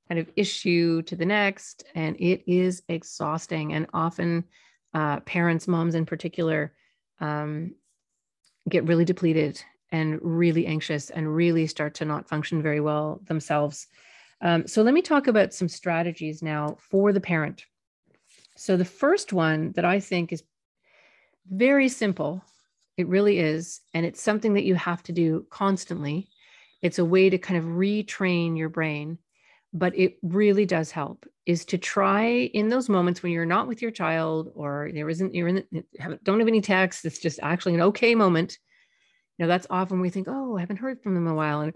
kind 0.07 0.19
of 0.19 0.29
issue 0.35 1.01
to 1.03 1.15
the 1.15 1.25
next. 1.25 1.85
And 1.95 2.15
it 2.19 2.43
is 2.51 2.83
exhausting. 2.87 3.73
And 3.73 3.87
often, 3.93 4.45
uh, 4.93 5.19
parents, 5.21 5.67
moms 5.67 5.95
in 5.95 6.05
particular, 6.05 6.73
um, 7.19 7.75
get 8.69 8.85
really 8.85 9.05
depleted 9.05 9.61
and 9.91 10.19
really 10.21 10.65
anxious 10.65 11.09
and 11.09 11.33
really 11.33 11.67
start 11.67 11.93
to 11.95 12.05
not 12.05 12.27
function 12.27 12.61
very 12.61 12.79
well 12.79 13.21
themselves. 13.25 13.87
Um, 14.41 14.67
so, 14.67 14.81
let 14.81 14.93
me 14.93 15.01
talk 15.01 15.27
about 15.27 15.53
some 15.53 15.67
strategies 15.67 16.43
now 16.43 16.77
for 16.79 17.11
the 17.11 17.21
parent. 17.21 17.65
So, 18.55 18.77
the 18.77 18.85
first 18.85 19.33
one 19.33 19.71
that 19.73 19.85
I 19.85 19.99
think 19.99 20.31
is 20.31 20.43
very 21.49 21.89
simple, 21.89 22.43
it 22.97 23.07
really 23.07 23.39
is, 23.39 23.81
and 23.93 24.05
it's 24.05 24.21
something 24.21 24.55
that 24.55 24.65
you 24.65 24.75
have 24.75 25.03
to 25.03 25.11
do 25.11 25.45
constantly. 25.49 26.29
It's 26.81 26.99
a 26.99 27.05
way 27.05 27.29
to 27.29 27.37
kind 27.37 27.57
of 27.57 27.65
retrain 27.65 28.57
your 28.57 28.69
brain 28.69 29.19
but 29.73 29.97
it 29.97 30.17
really 30.21 30.65
does 30.65 30.91
help 30.91 31.25
is 31.45 31.65
to 31.65 31.77
try 31.77 32.25
in 32.25 32.69
those 32.69 32.89
moments 32.89 33.21
when 33.21 33.31
you're 33.31 33.45
not 33.45 33.67
with 33.67 33.81
your 33.81 33.91
child 33.91 34.51
or 34.55 34.89
there 34.93 35.09
isn't 35.09 35.33
you're 35.33 35.49
in 35.49 35.63
the, 35.71 35.83
don't 36.23 36.39
have 36.39 36.47
any 36.47 36.61
text 36.61 37.05
it's 37.05 37.19
just 37.19 37.39
actually 37.41 37.73
an 37.73 37.81
okay 37.81 38.15
moment. 38.15 38.57
You 39.37 39.45
know 39.45 39.49
that's 39.49 39.67
often 39.69 39.99
we 39.99 40.09
think 40.09 40.27
oh 40.27 40.57
i 40.57 40.61
haven't 40.61 40.77
heard 40.77 41.01
from 41.03 41.13
them 41.13 41.27
in 41.27 41.33
a 41.33 41.35
while 41.35 41.61
and 41.61 41.75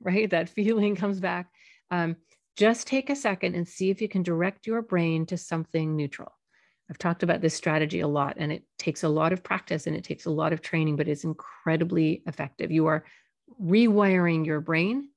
right? 0.00 0.30
That 0.30 0.48
feeling 0.58 0.94
comes 0.94 1.20
back. 1.20 1.48
Um, 1.90 2.16
just 2.56 2.86
take 2.86 3.10
a 3.10 3.16
second 3.16 3.54
and 3.54 3.66
see 3.66 3.90
if 3.90 4.00
you 4.02 4.08
can 4.08 4.22
direct 4.22 4.66
your 4.66 4.82
brain 4.82 5.26
to 5.26 5.36
something 5.36 5.96
neutral 5.96 6.32
i've 6.90 6.98
talked 6.98 7.22
about 7.22 7.40
this 7.40 7.54
strategy 7.54 8.00
a 8.00 8.08
lot 8.08 8.34
and 8.38 8.52
it 8.52 8.64
takes 8.78 9.02
a 9.02 9.08
lot 9.08 9.32
of 9.32 9.42
practice 9.42 9.86
and 9.86 9.96
it 9.96 10.04
takes 10.04 10.26
a 10.26 10.30
lot 10.30 10.52
of 10.52 10.60
training 10.60 10.96
but 10.96 11.08
it's 11.08 11.24
incredibly 11.24 12.22
effective 12.26 12.70
you 12.70 12.86
are 12.86 13.04
rewiring 13.60 14.44
your 14.46 14.60
brain 14.60 15.08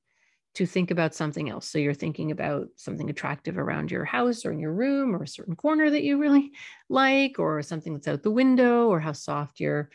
to 0.56 0.66
think 0.66 0.90
about 0.90 1.14
something 1.14 1.50
else. 1.50 1.68
So 1.68 1.78
you're 1.78 1.94
thinking 1.94 2.32
about 2.32 2.70
something 2.78 3.10
attractive 3.10 3.58
around 3.58 3.92
your 3.92 4.06
house 4.06 4.46
or 4.46 4.54
in 4.54 4.60
your 4.60 4.74
room 4.74 5.14
or 5.14 5.24
a 5.24 5.28
certain 5.28 5.56
corner 5.56 5.90
that 5.90 6.04
you 6.04 6.18
really 6.18 6.52
like, 6.90 7.40
or 7.40 7.62
something 7.62 7.94
that's 7.94 8.08
out 8.08 8.24
the 8.24 8.32
window, 8.32 8.88
or 8.88 9.00
how 9.00 9.12
soft 9.12 9.60
your 9.60 9.90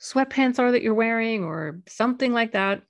sweatpants 0.00 0.58
are 0.58 0.72
that 0.72 0.82
you're 0.82 0.94
wearing, 0.94 1.44
or 1.44 1.80
something 1.88 2.32
like 2.32 2.52
that. 2.52 2.82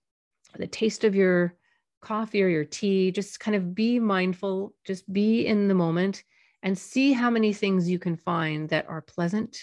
The 0.57 0.67
taste 0.67 1.05
of 1.05 1.15
your 1.15 1.55
coffee 2.01 2.43
or 2.43 2.49
your 2.49 2.65
tea. 2.65 3.11
Just 3.11 3.39
kind 3.39 3.55
of 3.55 3.75
be 3.75 3.99
mindful, 3.99 4.75
just 4.85 5.11
be 5.13 5.47
in 5.47 5.69
the 5.69 5.75
moment 5.75 6.25
and 6.65 6.77
see 6.77 7.13
how 7.13 7.31
many 7.31 7.53
things 7.53 7.89
you 7.89 8.01
can 8.01 8.17
find 8.17 8.69
that 8.71 8.89
are 8.89 9.03
pleasant, 9.03 9.57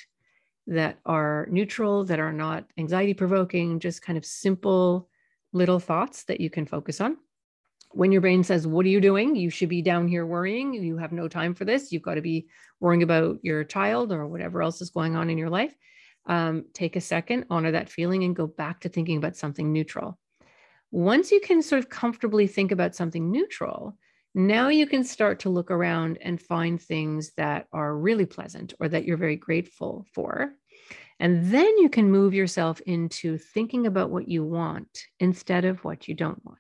that 0.68 1.00
are 1.06 1.48
neutral, 1.52 2.06
that 2.06 2.20
are 2.20 2.32
not 2.32 2.66
anxiety 2.78 3.14
provoking, 3.14 3.80
just 3.80 4.02
kind 4.02 4.18
of 4.18 4.26
simple 4.26 5.10
little 5.52 5.80
thoughts 5.80 6.24
that 6.26 6.40
you 6.40 6.50
can 6.50 6.66
focus 6.66 7.02
on 7.02 7.18
when 7.94 8.12
your 8.12 8.22
brain 8.22 8.44
says, 8.44 8.68
What 8.68 8.86
are 8.86 8.90
you 8.90 9.02
doing? 9.02 9.36
You 9.36 9.50
should 9.50 9.70
be 9.70 9.82
down 9.82 10.08
here 10.08 10.26
worrying. 10.26 10.74
You 10.74 10.98
have 10.98 11.12
no 11.12 11.28
time 11.28 11.54
for 11.54 11.66
this. 11.66 11.92
You've 11.92 12.02
got 12.02 12.16
to 12.16 12.22
be 12.22 12.48
worrying 12.80 13.04
about 13.04 13.40
your 13.44 13.64
child 13.64 14.12
or 14.12 14.28
whatever 14.28 14.62
else 14.62 14.82
is 14.82 14.90
going 14.90 15.16
on 15.16 15.30
in 15.30 15.38
your 15.38 15.50
life. 15.50 15.76
Um, 16.26 16.66
take 16.74 16.96
a 16.96 17.02
second, 17.02 17.46
honor 17.50 17.72
that 17.72 17.90
feeling, 17.90 18.24
and 18.24 18.36
go 18.36 18.48
back 18.48 18.82
to 18.82 18.90
thinking 18.90 19.18
about 19.18 19.36
something 19.36 19.74
neutral. 19.74 20.18
Once 20.92 21.32
you 21.32 21.40
can 21.40 21.62
sort 21.62 21.80
of 21.80 21.90
comfortably 21.90 22.48
think 22.48 22.72
about 22.72 22.96
something 22.96 23.32
neutral, 23.32 23.98
now 24.34 24.70
you 24.70 24.88
can 24.88 25.04
start 25.04 25.40
to 25.42 25.50
look 25.50 25.72
around 25.72 26.18
and 26.22 26.42
find 26.42 26.82
things 26.82 27.32
that 27.38 27.68
are 27.74 27.98
really 27.98 28.26
pleasant 28.26 28.74
or 28.80 28.88
that 28.88 29.06
you're 29.06 29.18
very 29.18 29.36
grateful 29.36 30.06
for. 30.14 30.54
And 31.20 31.52
then 31.52 31.78
you 31.78 31.90
can 31.90 32.10
move 32.10 32.34
yourself 32.34 32.82
into 32.82 33.38
thinking 33.38 33.86
about 33.86 34.10
what 34.10 34.28
you 34.28 34.44
want 34.44 35.04
instead 35.20 35.66
of 35.66 35.84
what 35.84 36.08
you 36.08 36.16
don't 36.16 36.44
want. 36.46 36.58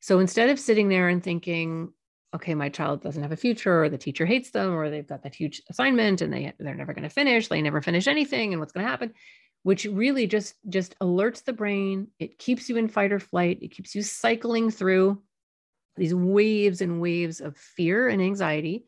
So 0.00 0.18
instead 0.18 0.50
of 0.50 0.60
sitting 0.60 0.88
there 0.88 1.08
and 1.08 1.22
thinking, 1.22 1.92
okay, 2.34 2.54
my 2.54 2.68
child 2.68 3.02
doesn't 3.02 3.22
have 3.22 3.32
a 3.32 3.36
future, 3.36 3.84
or 3.84 3.88
the 3.88 3.96
teacher 3.96 4.26
hates 4.26 4.50
them, 4.50 4.74
or 4.74 4.90
they've 4.90 5.06
got 5.06 5.22
that 5.22 5.34
huge 5.34 5.62
assignment 5.70 6.20
and 6.20 6.32
they 6.32 6.52
they're 6.58 6.74
never 6.74 6.92
going 6.92 7.04
to 7.04 7.08
finish, 7.08 7.48
they 7.48 7.62
never 7.62 7.80
finish 7.80 8.06
anything, 8.06 8.52
and 8.52 8.60
what's 8.60 8.72
going 8.72 8.84
to 8.84 8.90
happen, 8.90 9.14
which 9.62 9.86
really 9.86 10.26
just 10.26 10.54
just 10.68 10.98
alerts 10.98 11.44
the 11.44 11.54
brain. 11.54 12.08
It 12.18 12.38
keeps 12.38 12.68
you 12.68 12.76
in 12.76 12.88
fight 12.88 13.12
or 13.12 13.18
flight. 13.18 13.60
It 13.62 13.68
keeps 13.68 13.94
you 13.94 14.02
cycling 14.02 14.70
through 14.70 15.22
these 15.98 16.14
waves 16.14 16.80
and 16.80 17.00
waves 17.00 17.40
of 17.40 17.56
fear 17.56 18.08
and 18.08 18.20
anxiety. 18.22 18.86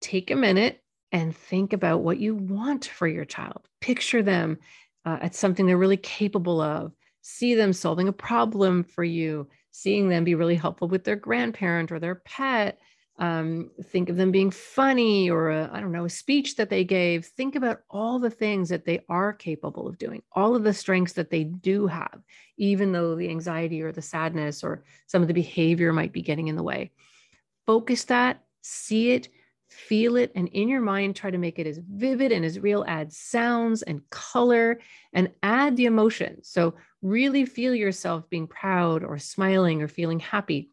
Take 0.00 0.30
a 0.30 0.36
minute 0.36 0.82
and 1.12 1.36
think 1.36 1.72
about 1.72 2.02
what 2.02 2.18
you 2.18 2.34
want 2.34 2.86
for 2.86 3.06
your 3.06 3.24
child. 3.24 3.68
Picture 3.80 4.22
them 4.22 4.58
uh, 5.04 5.18
at 5.20 5.34
something 5.34 5.66
they're 5.66 5.76
really 5.76 5.96
capable 5.96 6.60
of. 6.60 6.92
See 7.22 7.54
them 7.54 7.72
solving 7.72 8.08
a 8.08 8.12
problem 8.12 8.84
for 8.84 9.04
you 9.04 9.48
seeing 9.72 10.08
them 10.08 10.24
be 10.24 10.34
really 10.34 10.56
helpful 10.56 10.88
with 10.88 11.04
their 11.04 11.16
grandparent 11.16 11.92
or 11.92 11.98
their 11.98 12.16
pet. 12.16 12.78
Um, 13.20 13.70
think 13.84 14.08
of 14.08 14.16
them 14.16 14.30
being 14.30 14.50
funny 14.50 15.28
or 15.28 15.52
I 15.52 15.78
don't 15.78 15.92
know, 15.92 16.06
a 16.06 16.10
speech 16.10 16.56
that 16.56 16.70
they 16.70 16.84
gave. 16.84 17.26
Think 17.26 17.54
about 17.54 17.82
all 17.90 18.18
the 18.18 18.30
things 18.30 18.70
that 18.70 18.86
they 18.86 19.04
are 19.10 19.34
capable 19.34 19.86
of 19.86 19.98
doing, 19.98 20.22
all 20.32 20.56
of 20.56 20.64
the 20.64 20.72
strengths 20.72 21.12
that 21.12 21.30
they 21.30 21.44
do 21.44 21.86
have, 21.86 22.22
even 22.56 22.92
though 22.92 23.14
the 23.14 23.28
anxiety 23.28 23.82
or 23.82 23.92
the 23.92 24.00
sadness 24.00 24.64
or 24.64 24.84
some 25.06 25.20
of 25.20 25.28
the 25.28 25.34
behavior 25.34 25.92
might 25.92 26.14
be 26.14 26.22
getting 26.22 26.48
in 26.48 26.56
the 26.56 26.62
way. 26.62 26.92
Focus 27.66 28.04
that, 28.04 28.42
see 28.62 29.10
it, 29.10 29.28
feel 29.68 30.16
it, 30.16 30.32
and 30.34 30.48
in 30.48 30.70
your 30.70 30.80
mind, 30.80 31.14
try 31.14 31.30
to 31.30 31.38
make 31.38 31.58
it 31.58 31.66
as 31.66 31.78
vivid 31.78 32.32
and 32.32 32.44
as 32.44 32.58
real. 32.58 32.86
Add 32.88 33.12
sounds 33.12 33.82
and 33.82 34.00
color 34.08 34.80
and 35.12 35.30
add 35.42 35.76
the 35.76 35.84
emotion. 35.84 36.42
So, 36.42 36.74
really 37.02 37.44
feel 37.44 37.74
yourself 37.74 38.28
being 38.30 38.46
proud 38.46 39.04
or 39.04 39.18
smiling 39.18 39.82
or 39.82 39.88
feeling 39.88 40.20
happy. 40.20 40.70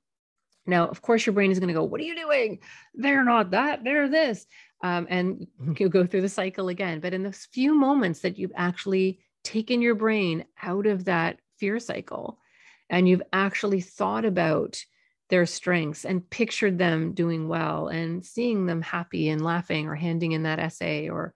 Now, 0.68 0.88
of 0.88 1.02
course, 1.02 1.26
your 1.26 1.34
brain 1.34 1.52
is 1.52 1.60
going 1.60 1.70
to 1.70 1.74
go, 1.74 1.84
What 1.84 2.02
are 2.02 2.06
you 2.06 2.16
doing? 2.16 2.60
They're 2.94 3.24
not 3.24 3.52
that, 3.52 3.84
they're 3.84 4.10
this. 4.10 4.46
Um, 4.84 5.08
and 5.10 5.48
you'll 5.80 5.90
go 5.90 6.06
through 6.06 6.22
the 6.22 6.30
cycle 6.30 6.70
again. 6.70 7.00
But 7.00 7.14
in 7.14 7.24
those 7.24 7.48
few 7.52 7.74
moments 7.74 8.20
that 8.20 8.38
you've 8.38 8.52
actually 8.56 9.20
taken 9.44 9.82
your 9.82 9.96
brain 9.96 10.46
out 10.62 10.86
of 10.86 11.06
that 11.06 11.40
fear 11.58 11.80
cycle 11.80 12.38
and 12.90 13.08
you've 13.08 13.24
actually 13.34 13.82
thought 13.82 14.26
about 14.26 14.78
their 15.30 15.46
strengths 15.46 16.06
and 16.06 16.30
pictured 16.30 16.78
them 16.78 17.14
doing 17.14 17.48
well 17.48 17.88
and 17.88 18.26
seeing 18.26 18.66
them 18.66 18.82
happy 18.82 19.30
and 19.30 19.44
laughing 19.44 19.88
or 19.88 19.96
handing 19.96 20.32
in 20.32 20.44
that 20.44 20.60
essay 20.60 21.10
or 21.10 21.34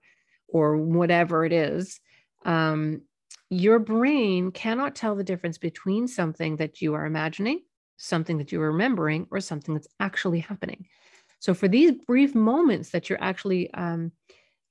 or 0.48 0.76
whatever 0.76 1.44
it 1.44 1.52
is 1.52 2.00
um, 2.44 3.02
your 3.50 3.78
brain 3.78 4.50
cannot 4.50 4.94
tell 4.94 5.14
the 5.14 5.24
difference 5.24 5.58
between 5.58 6.08
something 6.08 6.56
that 6.56 6.80
you 6.80 6.94
are 6.94 7.06
imagining 7.06 7.60
something 7.96 8.38
that 8.38 8.52
you 8.52 8.60
are 8.60 8.70
remembering 8.72 9.26
or 9.30 9.40
something 9.40 9.74
that's 9.74 9.88
actually 10.00 10.40
happening. 10.40 10.86
So 11.38 11.54
for 11.54 11.68
these 11.68 11.92
brief 12.06 12.34
moments 12.34 12.90
that 12.90 13.08
you're 13.08 13.22
actually 13.22 13.72
um, 13.74 14.12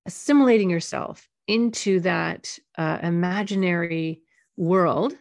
assimilating 0.05 0.69
yourself 0.69 1.27
into 1.47 1.99
that 2.01 2.57
uh, 2.77 2.99
imaginary 3.03 4.21
world, 4.57 5.15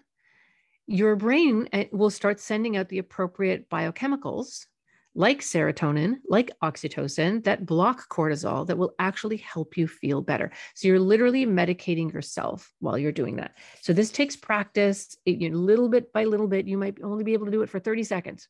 your 0.86 1.16
brain 1.16 1.68
eh, 1.72 1.86
will 1.92 2.10
start 2.10 2.40
sending 2.40 2.76
out 2.76 2.88
the 2.88 2.98
appropriate 2.98 3.68
biochemicals 3.70 4.66
like 5.14 5.40
serotonin, 5.40 6.16
like 6.28 6.50
oxytocin, 6.62 7.42
that 7.44 7.66
block 7.66 8.08
cortisol 8.08 8.66
that 8.66 8.78
will 8.78 8.94
actually 8.98 9.38
help 9.38 9.76
you 9.76 9.88
feel 9.88 10.22
better. 10.22 10.52
So 10.74 10.86
you're 10.88 11.00
literally 11.00 11.46
medicating 11.46 12.12
yourself 12.12 12.72
while 12.78 12.96
you're 12.96 13.10
doing 13.10 13.36
that. 13.36 13.56
So 13.80 13.92
this 13.92 14.10
takes 14.10 14.36
practice. 14.36 15.16
It, 15.24 15.40
you 15.40 15.50
know, 15.50 15.58
little 15.58 15.88
bit 15.88 16.12
by 16.12 16.24
little 16.24 16.46
bit, 16.46 16.66
you 16.66 16.78
might 16.78 16.98
only 17.02 17.24
be 17.24 17.32
able 17.32 17.46
to 17.46 17.52
do 17.52 17.62
it 17.62 17.68
for 17.68 17.80
30 17.80 18.04
seconds. 18.04 18.48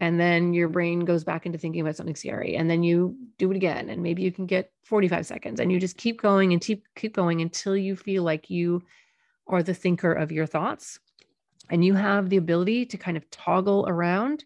And 0.00 0.18
then 0.18 0.54
your 0.54 0.68
brain 0.68 1.00
goes 1.00 1.24
back 1.24 1.44
into 1.44 1.58
thinking 1.58 1.82
about 1.82 1.96
something 1.96 2.16
scary. 2.16 2.56
And 2.56 2.70
then 2.70 2.82
you 2.82 3.16
do 3.38 3.50
it 3.50 3.56
again. 3.56 3.90
And 3.90 4.02
maybe 4.02 4.22
you 4.22 4.32
can 4.32 4.46
get 4.46 4.72
45 4.84 5.26
seconds. 5.26 5.60
And 5.60 5.70
you 5.70 5.78
just 5.78 5.98
keep 5.98 6.22
going 6.22 6.52
and 6.52 6.60
keep, 6.60 6.86
keep 6.94 7.14
going 7.14 7.42
until 7.42 7.76
you 7.76 7.96
feel 7.96 8.22
like 8.22 8.48
you 8.48 8.82
are 9.46 9.62
the 9.62 9.74
thinker 9.74 10.12
of 10.12 10.32
your 10.32 10.46
thoughts. 10.46 11.00
And 11.68 11.84
you 11.84 11.94
have 11.94 12.30
the 12.30 12.38
ability 12.38 12.86
to 12.86 12.96
kind 12.96 13.16
of 13.16 13.30
toggle 13.30 13.84
around 13.88 14.44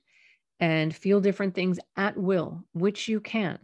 and 0.60 0.94
feel 0.94 1.20
different 1.20 1.54
things 1.54 1.78
at 1.96 2.16
will, 2.16 2.64
which 2.72 3.08
you 3.08 3.20
can. 3.20 3.58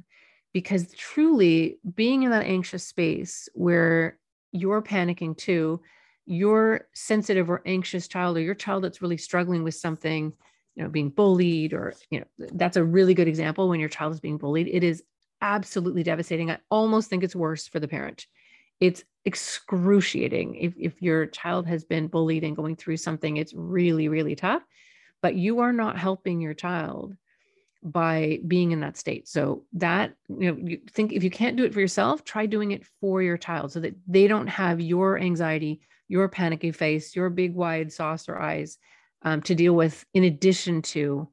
Because 0.52 0.92
truly, 0.94 1.78
being 1.94 2.24
in 2.24 2.30
that 2.30 2.44
anxious 2.46 2.84
space 2.84 3.48
where 3.54 4.18
you're 4.52 4.82
panicking 4.82 5.36
too, 5.36 5.80
your 6.26 6.88
sensitive 6.92 7.48
or 7.48 7.62
anxious 7.66 8.08
child, 8.08 8.36
or 8.36 8.40
your 8.40 8.54
child 8.54 8.82
that's 8.84 9.00
really 9.00 9.16
struggling 9.16 9.62
with 9.62 9.74
something, 9.74 10.32
you 10.74 10.82
know, 10.82 10.88
being 10.88 11.10
bullied, 11.10 11.72
or, 11.72 11.94
you 12.10 12.20
know, 12.20 12.26
that's 12.52 12.76
a 12.76 12.84
really 12.84 13.14
good 13.14 13.28
example 13.28 13.68
when 13.68 13.80
your 13.80 13.88
child 13.88 14.12
is 14.12 14.20
being 14.20 14.38
bullied. 14.38 14.68
It 14.68 14.82
is 14.82 15.04
absolutely 15.40 16.02
devastating. 16.02 16.50
I 16.50 16.58
almost 16.70 17.08
think 17.08 17.22
it's 17.22 17.36
worse 17.36 17.68
for 17.68 17.78
the 17.78 17.88
parent. 17.88 18.26
It's 18.80 19.04
excruciating. 19.24 20.56
If, 20.56 20.74
if 20.76 21.00
your 21.00 21.26
child 21.26 21.66
has 21.68 21.84
been 21.84 22.08
bullied 22.08 22.44
and 22.44 22.56
going 22.56 22.76
through 22.76 22.96
something, 22.96 23.36
it's 23.36 23.54
really, 23.54 24.08
really 24.08 24.34
tough 24.34 24.62
but 25.22 25.34
you 25.34 25.60
are 25.60 25.72
not 25.72 25.98
helping 25.98 26.40
your 26.40 26.54
child 26.54 27.16
by 27.82 28.40
being 28.46 28.72
in 28.72 28.80
that 28.80 28.96
state. 28.96 29.26
So 29.26 29.64
that, 29.74 30.14
you 30.28 30.52
know, 30.52 30.58
you 30.62 30.80
think 30.90 31.12
if 31.12 31.24
you 31.24 31.30
can't 31.30 31.56
do 31.56 31.64
it 31.64 31.72
for 31.72 31.80
yourself, 31.80 32.24
try 32.24 32.46
doing 32.46 32.72
it 32.72 32.84
for 33.00 33.22
your 33.22 33.38
child 33.38 33.72
so 33.72 33.80
that 33.80 33.94
they 34.06 34.26
don't 34.26 34.48
have 34.48 34.80
your 34.80 35.18
anxiety, 35.18 35.80
your 36.08 36.28
panicky 36.28 36.72
face, 36.72 37.16
your 37.16 37.30
big 37.30 37.54
wide 37.54 37.92
saucer 37.92 38.38
eyes 38.38 38.78
um, 39.22 39.40
to 39.42 39.54
deal 39.54 39.74
with 39.74 40.04
in 40.12 40.24
addition 40.24 40.82
to 40.82 41.28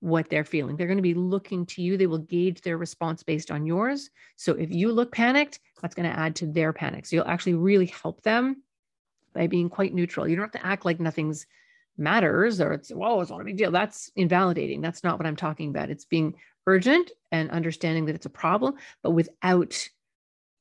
what 0.00 0.28
they're 0.30 0.44
feeling. 0.44 0.76
They're 0.76 0.86
going 0.86 0.98
to 0.98 1.02
be 1.02 1.14
looking 1.14 1.66
to 1.66 1.82
you. 1.82 1.96
They 1.96 2.06
will 2.06 2.18
gauge 2.18 2.60
their 2.60 2.78
response 2.78 3.24
based 3.24 3.50
on 3.50 3.66
yours. 3.66 4.10
So 4.36 4.52
if 4.52 4.70
you 4.70 4.92
look 4.92 5.10
panicked, 5.10 5.58
that's 5.82 5.94
going 5.94 6.08
to 6.08 6.16
add 6.16 6.36
to 6.36 6.46
their 6.46 6.72
panic. 6.72 7.06
So 7.06 7.16
you'll 7.16 7.28
actually 7.28 7.54
really 7.54 7.86
help 7.86 8.22
them 8.22 8.62
by 9.34 9.48
being 9.48 9.68
quite 9.68 9.94
neutral. 9.94 10.28
You 10.28 10.36
don't 10.36 10.44
have 10.44 10.62
to 10.62 10.66
act 10.66 10.84
like 10.84 11.00
nothing's 11.00 11.46
matters 11.98 12.60
or 12.60 12.72
it's 12.72 12.92
well 12.94 13.20
it's 13.20 13.30
not 13.30 13.40
a 13.40 13.44
big 13.44 13.56
deal. 13.56 13.70
That's 13.70 14.10
invalidating. 14.16 14.80
That's 14.80 15.04
not 15.04 15.18
what 15.18 15.26
i'm 15.26 15.36
talking 15.36 15.70
about. 15.70 15.90
It's 15.90 16.04
being 16.04 16.34
urgent 16.66 17.10
and 17.32 17.50
understanding 17.50 18.04
that 18.06 18.14
it's 18.14 18.26
a 18.26 18.30
problem 18.30 18.74
but 19.02 19.12
without 19.12 19.88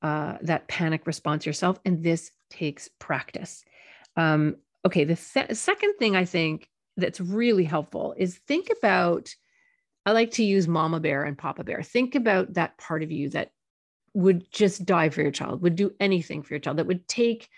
uh, 0.01 0.37
that 0.41 0.67
panic 0.67 1.07
response 1.07 1.45
yourself 1.45 1.79
and 1.83 2.03
this 2.03 2.31
takes 2.49 2.89
practice. 2.99 3.63
Um, 4.15 4.57
okay 4.85 5.03
the 5.03 5.15
th- 5.15 5.53
second 5.53 5.95
thing 5.99 6.15
i 6.15 6.23
think 6.23 6.69
that's 6.97 7.19
really 7.19 7.63
helpful 7.63 8.13
is 8.17 8.37
think 8.47 8.69
about 8.77 9.35
i 10.05 10.11
like 10.11 10.31
to 10.31 10.43
use 10.43 10.67
mama 10.67 10.99
bear 10.99 11.23
and 11.23 11.37
papa 11.37 11.63
bear. 11.63 11.83
Think 11.83 12.15
about 12.15 12.53
that 12.53 12.77
part 12.77 13.03
of 13.03 13.11
you 13.11 13.29
that 13.31 13.51
would 14.13 14.51
just 14.51 14.85
die 14.85 15.09
for 15.09 15.21
your 15.21 15.31
child 15.31 15.61
would 15.61 15.75
do 15.75 15.93
anything 15.99 16.41
for 16.41 16.53
your 16.53 16.59
child 16.59 16.77
that 16.77 16.87
would 16.87 17.07
take 17.07 17.49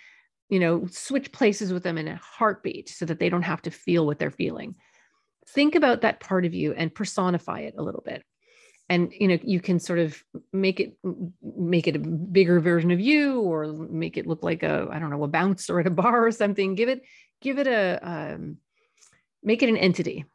you 0.49 0.59
know, 0.59 0.87
switch 0.91 1.31
places 1.31 1.71
with 1.71 1.83
them 1.83 1.97
in 1.97 2.07
a 2.07 2.15
heartbeat 2.17 2.89
so 2.89 3.05
that 3.05 3.19
they 3.19 3.29
don't 3.29 3.43
have 3.43 3.61
to 3.61 3.71
feel 3.71 4.05
what 4.05 4.19
they're 4.19 4.31
feeling. 4.31 4.75
Think 5.47 5.75
about 5.75 6.01
that 6.01 6.19
part 6.19 6.45
of 6.45 6.53
you 6.53 6.73
and 6.73 6.93
personify 6.93 7.61
it 7.61 7.75
a 7.77 7.83
little 7.83 8.03
bit. 8.03 8.23
And 8.89 9.13
you 9.17 9.27
know, 9.27 9.37
you 9.43 9.61
can 9.61 9.79
sort 9.79 9.99
of 9.99 10.21
make 10.51 10.79
it 10.79 10.97
make 11.43 11.87
it 11.87 11.95
a 11.95 11.99
bigger 11.99 12.59
version 12.59 12.89
of 12.89 12.99
you, 12.99 13.41
or 13.41 13.67
make 13.67 14.17
it 14.17 14.25
look 14.25 14.41
like 14.41 14.63
a 14.63 14.87
I 14.91 14.97
don't 14.97 15.11
know 15.11 15.23
a 15.23 15.27
bouncer 15.27 15.79
at 15.79 15.87
a 15.87 15.91
bar 16.01 16.25
or 16.25 16.31
something. 16.31 16.73
Give 16.73 16.89
it 16.89 17.03
give 17.39 17.59
it 17.59 17.67
a 17.67 17.99
um, 18.01 18.57
make 19.43 19.61
it 19.61 19.69
an 19.69 19.77
entity. 19.77 20.25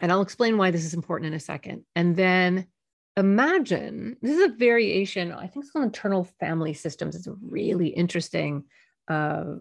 And 0.00 0.10
I'll 0.10 0.22
explain 0.22 0.56
why 0.56 0.70
this 0.70 0.84
is 0.84 0.94
important 0.94 1.28
in 1.28 1.34
a 1.34 1.40
second. 1.40 1.84
And 1.94 2.16
then 2.16 2.66
imagine 3.16 4.16
this 4.20 4.36
is 4.36 4.44
a 4.44 4.54
variation. 4.54 5.32
I 5.32 5.46
think 5.46 5.64
it's 5.64 5.76
on 5.76 5.82
internal 5.82 6.24
family 6.38 6.74
systems. 6.74 7.14
It's 7.14 7.28
really 7.42 7.88
interesting 7.88 8.64
uh, 9.08 9.56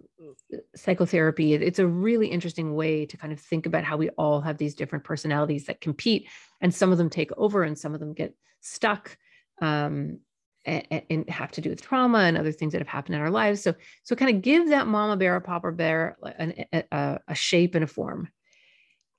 psychotherapy. 0.75 1.53
It's 1.53 1.79
a 1.79 1.87
really 1.87 2.27
interesting 2.27 2.75
way 2.75 3.05
to 3.05 3.17
kind 3.17 3.31
of 3.31 3.39
think 3.39 3.65
about 3.65 3.83
how 3.83 3.97
we 3.97 4.09
all 4.09 4.41
have 4.41 4.57
these 4.57 4.75
different 4.75 5.03
personalities 5.03 5.65
that 5.65 5.81
compete, 5.81 6.27
and 6.61 6.73
some 6.73 6.91
of 6.91 6.97
them 6.97 7.09
take 7.09 7.31
over, 7.37 7.63
and 7.63 7.77
some 7.77 7.93
of 7.93 7.99
them 7.99 8.13
get 8.13 8.35
stuck. 8.61 9.17
Um, 9.61 10.19
and, 10.65 11.03
and, 11.11 11.29
have 11.29 11.51
to 11.51 11.61
do 11.61 11.69
with 11.69 11.79
trauma 11.79 12.19
and 12.19 12.35
other 12.35 12.51
things 12.51 12.73
that 12.73 12.81
have 12.81 12.87
happened 12.87 13.13
in 13.13 13.21
our 13.21 13.29
lives. 13.29 13.61
So, 13.61 13.75
so 14.03 14.15
kind 14.15 14.35
of 14.35 14.41
give 14.41 14.69
that 14.69 14.87
mama 14.87 15.15
bear, 15.15 15.35
a 15.35 15.41
papa 15.41 15.71
bear, 15.71 16.17
an, 16.39 16.65
a, 16.91 17.19
a 17.27 17.35
shape 17.35 17.75
and 17.75 17.83
a 17.83 17.87
form. 17.87 18.29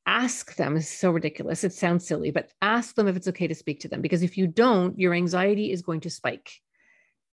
Ask 0.07 0.57
them. 0.57 0.77
It's 0.77 0.89
so 0.89 1.13
ridiculous. 1.13 1.63
It 1.63 1.73
sounds 1.73 2.05
silly, 2.05 2.33
but 2.33 2.51
ask 2.63 2.97
them 2.97 3.07
if 3.07 3.17
it's 3.17 3.29
okay 3.29 3.47
to 3.47 3.55
speak 3.55 3.79
to 3.81 3.89
them. 3.89 4.03
Because 4.03 4.25
if 4.25 4.37
you 4.37 4.49
don't, 4.49 4.99
your 4.99 5.15
anxiety 5.15 5.71
is 5.71 5.83
going 5.83 6.01
to 6.01 6.11
spike 6.11 6.51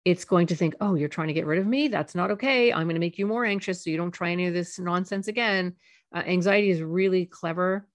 it's 0.06 0.26
going 0.26 0.48
to 0.48 0.56
think, 0.56 0.76
oh, 0.82 0.96
you're 0.96 1.10
trying 1.10 1.30
to 1.30 1.34
get 1.34 1.46
rid 1.46 1.60
of 1.60 1.68
me. 1.68 1.88
That's 1.88 2.16
not 2.16 2.32
okay. 2.32 2.74
I'm 2.74 2.84
going 2.84 2.96
to 2.96 3.00
make 3.00 3.18
you 3.18 3.26
more 3.26 3.46
anxious 3.46 3.84
so 3.84 3.89
you 3.89 3.98
don't 3.98 4.12
try 4.12 4.32
any 4.32 4.48
of 4.48 4.54
this 4.54 4.78
nonsense 4.78 5.28
again. 5.28 5.76
Uh, 6.13 6.24
anxiety 6.26 6.70
is 6.70 6.82
really 6.82 7.26
clever. 7.26 7.88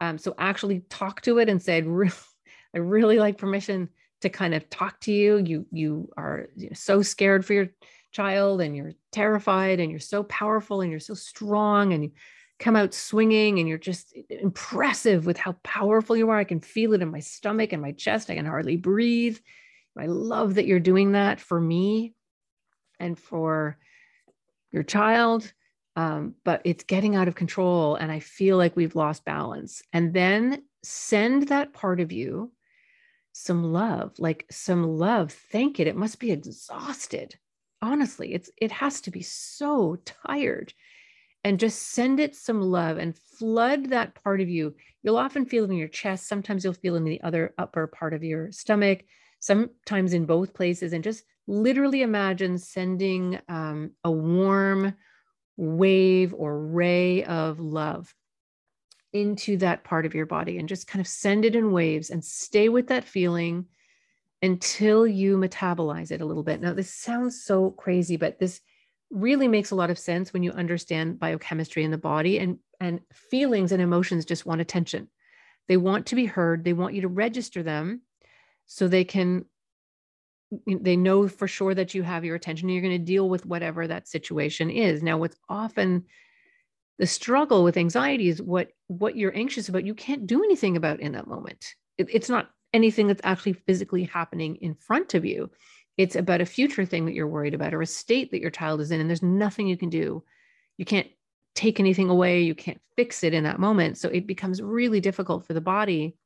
Um, 0.00 0.18
so 0.18 0.34
actually 0.36 0.80
talk 0.90 1.20
to 1.22 1.38
it 1.38 1.48
and 1.48 1.62
say, 1.62 1.78
I 2.74 2.78
really 2.78 3.18
like 3.18 3.38
permission 3.38 3.88
to 4.22 4.28
kind 4.28 4.54
of 4.54 4.68
talk 4.68 4.98
to 5.00 5.12
you. 5.12 5.36
You 5.36 5.66
you 5.70 6.10
are 6.16 6.48
you 6.56 6.70
know, 6.70 6.74
so 6.74 7.02
scared 7.02 7.44
for 7.44 7.52
your 7.52 7.68
child 8.10 8.60
and 8.60 8.76
you're 8.76 8.92
terrified 9.12 9.80
and 9.80 9.90
you're 9.90 10.00
so 10.00 10.22
powerful 10.24 10.80
and 10.80 10.90
you're 10.90 11.00
so 11.00 11.14
strong 11.14 11.92
and 11.92 12.04
you 12.04 12.12
come 12.58 12.76
out 12.76 12.94
swinging 12.94 13.58
and 13.58 13.68
you're 13.68 13.78
just 13.78 14.16
impressive 14.30 15.26
with 15.26 15.36
how 15.36 15.52
powerful 15.62 16.16
you 16.16 16.30
are. 16.30 16.38
I 16.38 16.44
can 16.44 16.60
feel 16.60 16.94
it 16.94 17.02
in 17.02 17.10
my 17.10 17.20
stomach 17.20 17.72
and 17.72 17.82
my 17.82 17.92
chest. 17.92 18.30
I 18.30 18.34
can 18.34 18.46
hardly 18.46 18.76
breathe. 18.76 19.38
I 19.98 20.06
love 20.06 20.56
that 20.56 20.66
you're 20.66 20.80
doing 20.80 21.12
that 21.12 21.40
for 21.40 21.60
me 21.60 22.14
and 22.98 23.18
for 23.18 23.78
your 24.72 24.82
child. 24.82 25.52
Um, 25.96 26.34
but 26.44 26.62
it's 26.64 26.84
getting 26.84 27.14
out 27.14 27.28
of 27.28 27.36
control. 27.36 27.94
And 27.94 28.10
I 28.10 28.18
feel 28.18 28.56
like 28.56 28.74
we've 28.74 28.96
lost 28.96 29.24
balance. 29.24 29.82
And 29.92 30.12
then 30.12 30.64
send 30.82 31.48
that 31.48 31.72
part 31.72 32.00
of 32.00 32.10
you 32.10 32.52
some 33.32 33.72
love, 33.72 34.12
like 34.18 34.46
some 34.50 34.84
love. 34.84 35.32
Thank 35.32 35.80
it. 35.80 35.86
It 35.86 35.96
must 35.96 36.18
be 36.18 36.30
exhausted. 36.30 37.36
Honestly, 37.82 38.32
it's 38.32 38.50
it 38.56 38.72
has 38.72 39.00
to 39.02 39.10
be 39.10 39.22
so 39.22 39.98
tired. 40.04 40.72
And 41.46 41.60
just 41.60 41.90
send 41.90 42.20
it 42.20 42.34
some 42.34 42.62
love 42.62 42.96
and 42.96 43.18
flood 43.18 43.90
that 43.90 44.14
part 44.22 44.40
of 44.40 44.48
you. 44.48 44.74
You'll 45.02 45.18
often 45.18 45.44
feel 45.44 45.64
it 45.64 45.70
in 45.70 45.76
your 45.76 45.88
chest. 45.88 46.26
Sometimes 46.26 46.64
you'll 46.64 46.72
feel 46.72 46.94
it 46.94 46.98
in 46.98 47.04
the 47.04 47.20
other 47.20 47.52
upper 47.58 47.86
part 47.86 48.14
of 48.14 48.24
your 48.24 48.50
stomach 48.50 49.04
sometimes 49.44 50.14
in 50.14 50.24
both 50.24 50.54
places, 50.54 50.92
and 50.92 51.04
just 51.04 51.22
literally 51.46 52.00
imagine 52.00 52.56
sending 52.56 53.38
um, 53.48 53.90
a 54.02 54.10
warm 54.10 54.94
wave 55.58 56.34
or 56.34 56.58
ray 56.58 57.24
of 57.24 57.60
love 57.60 58.14
into 59.12 59.58
that 59.58 59.84
part 59.84 60.06
of 60.06 60.14
your 60.14 60.26
body 60.26 60.58
and 60.58 60.68
just 60.68 60.86
kind 60.86 61.00
of 61.00 61.06
send 61.06 61.44
it 61.44 61.54
in 61.54 61.72
waves 61.72 62.10
and 62.10 62.24
stay 62.24 62.68
with 62.68 62.88
that 62.88 63.04
feeling 63.04 63.66
until 64.42 65.06
you 65.06 65.36
metabolize 65.36 66.10
it 66.10 66.20
a 66.20 66.24
little 66.24 66.42
bit. 66.42 66.60
Now, 66.60 66.72
this 66.72 66.92
sounds 66.92 67.44
so 67.44 67.70
crazy, 67.70 68.16
but 68.16 68.38
this 68.38 68.60
really 69.10 69.46
makes 69.46 69.70
a 69.70 69.76
lot 69.76 69.90
of 69.90 69.98
sense 69.98 70.32
when 70.32 70.42
you 70.42 70.52
understand 70.52 71.20
biochemistry 71.20 71.84
in 71.84 71.90
the 71.90 71.98
body 71.98 72.38
and 72.38 72.58
and 72.80 73.00
feelings 73.12 73.72
and 73.72 73.80
emotions 73.80 74.24
just 74.24 74.46
want 74.46 74.60
attention. 74.60 75.08
They 75.68 75.76
want 75.76 76.06
to 76.06 76.16
be 76.16 76.26
heard, 76.26 76.64
they 76.64 76.72
want 76.72 76.94
you 76.94 77.02
to 77.02 77.08
register 77.08 77.62
them 77.62 78.02
so 78.66 78.88
they 78.88 79.04
can 79.04 79.44
they 80.66 80.96
know 80.96 81.26
for 81.26 81.48
sure 81.48 81.74
that 81.74 81.94
you 81.94 82.02
have 82.02 82.24
your 82.24 82.36
attention 82.36 82.68
and 82.68 82.74
you're 82.74 82.82
going 82.82 82.98
to 82.98 83.04
deal 83.04 83.28
with 83.28 83.46
whatever 83.46 83.86
that 83.86 84.06
situation 84.06 84.70
is. 84.70 85.02
Now 85.02 85.18
what's 85.18 85.36
often 85.48 86.04
the 86.98 87.06
struggle 87.06 87.64
with 87.64 87.76
anxiety 87.76 88.28
is 88.28 88.40
what 88.40 88.68
what 88.86 89.16
you're 89.16 89.36
anxious 89.36 89.68
about 89.68 89.84
you 89.84 89.94
can't 89.94 90.26
do 90.26 90.44
anything 90.44 90.76
about 90.76 91.00
in 91.00 91.12
that 91.12 91.26
moment. 91.26 91.74
It, 91.98 92.08
it's 92.10 92.28
not 92.28 92.50
anything 92.72 93.06
that's 93.06 93.20
actually 93.24 93.54
physically 93.54 94.04
happening 94.04 94.56
in 94.56 94.74
front 94.74 95.14
of 95.14 95.24
you. 95.24 95.50
It's 95.96 96.16
about 96.16 96.40
a 96.40 96.46
future 96.46 96.84
thing 96.84 97.06
that 97.06 97.14
you're 97.14 97.26
worried 97.26 97.54
about 97.54 97.74
or 97.74 97.82
a 97.82 97.86
state 97.86 98.30
that 98.30 98.40
your 98.40 98.50
child 98.50 98.80
is 98.80 98.90
in 98.90 99.00
and 99.00 99.08
there's 99.08 99.22
nothing 99.22 99.66
you 99.66 99.76
can 99.76 99.90
do. 99.90 100.24
You 100.76 100.84
can't 100.84 101.08
take 101.54 101.78
anything 101.78 102.10
away 102.10 102.42
you 102.42 102.54
can't 102.54 102.80
fix 102.96 103.22
it 103.22 103.32
in 103.32 103.44
that 103.44 103.60
moment. 103.60 103.96
So 103.98 104.08
it 104.08 104.26
becomes 104.26 104.60
really 104.60 105.00
difficult 105.00 105.46
for 105.46 105.54
the 105.54 105.60
body 105.60 106.16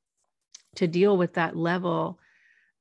to 0.76 0.86
deal 0.86 1.16
with 1.16 1.34
that 1.34 1.56
level 1.56 2.18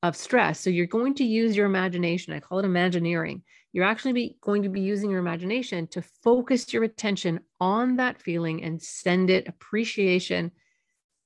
of 0.04 0.16
stress. 0.16 0.60
So 0.60 0.70
you're 0.70 0.86
going 0.86 1.16
to 1.16 1.24
use 1.24 1.56
your 1.56 1.66
imagination. 1.66 2.34
I 2.34 2.40
call 2.40 2.60
it 2.60 2.66
imagineering. 2.66 3.44
You're 3.74 3.86
actually 3.86 4.14
be, 4.14 4.38
going 4.42 4.64
to 4.64 4.70
be 4.70 4.82
using 4.82 5.10
your 5.10 5.20
imagination 5.20 5.88
to 5.88 6.02
focus 6.02 6.72
your 6.74 6.84
attention 6.84 7.40
on 7.60 7.98
that 7.98 8.22
feeling 8.22 8.64
and 8.64 8.82
send 8.82 9.30
it 9.30 9.48
appreciation 9.48 10.52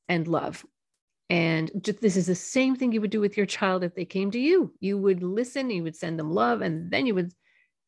and 0.09 0.27
love. 0.27 0.65
And 1.29 1.71
this 2.01 2.17
is 2.17 2.27
the 2.27 2.35
same 2.35 2.75
thing 2.75 2.91
you 2.91 2.99
would 2.99 3.09
do 3.09 3.21
with 3.21 3.37
your 3.37 3.45
child 3.45 3.83
if 3.83 3.95
they 3.95 4.03
came 4.03 4.31
to 4.31 4.39
you. 4.39 4.73
You 4.81 4.97
would 4.97 5.23
listen, 5.23 5.69
you 5.69 5.83
would 5.83 5.95
send 5.95 6.19
them 6.19 6.29
love, 6.29 6.61
and 6.61 6.91
then 6.91 7.05
you 7.05 7.15
would 7.15 7.31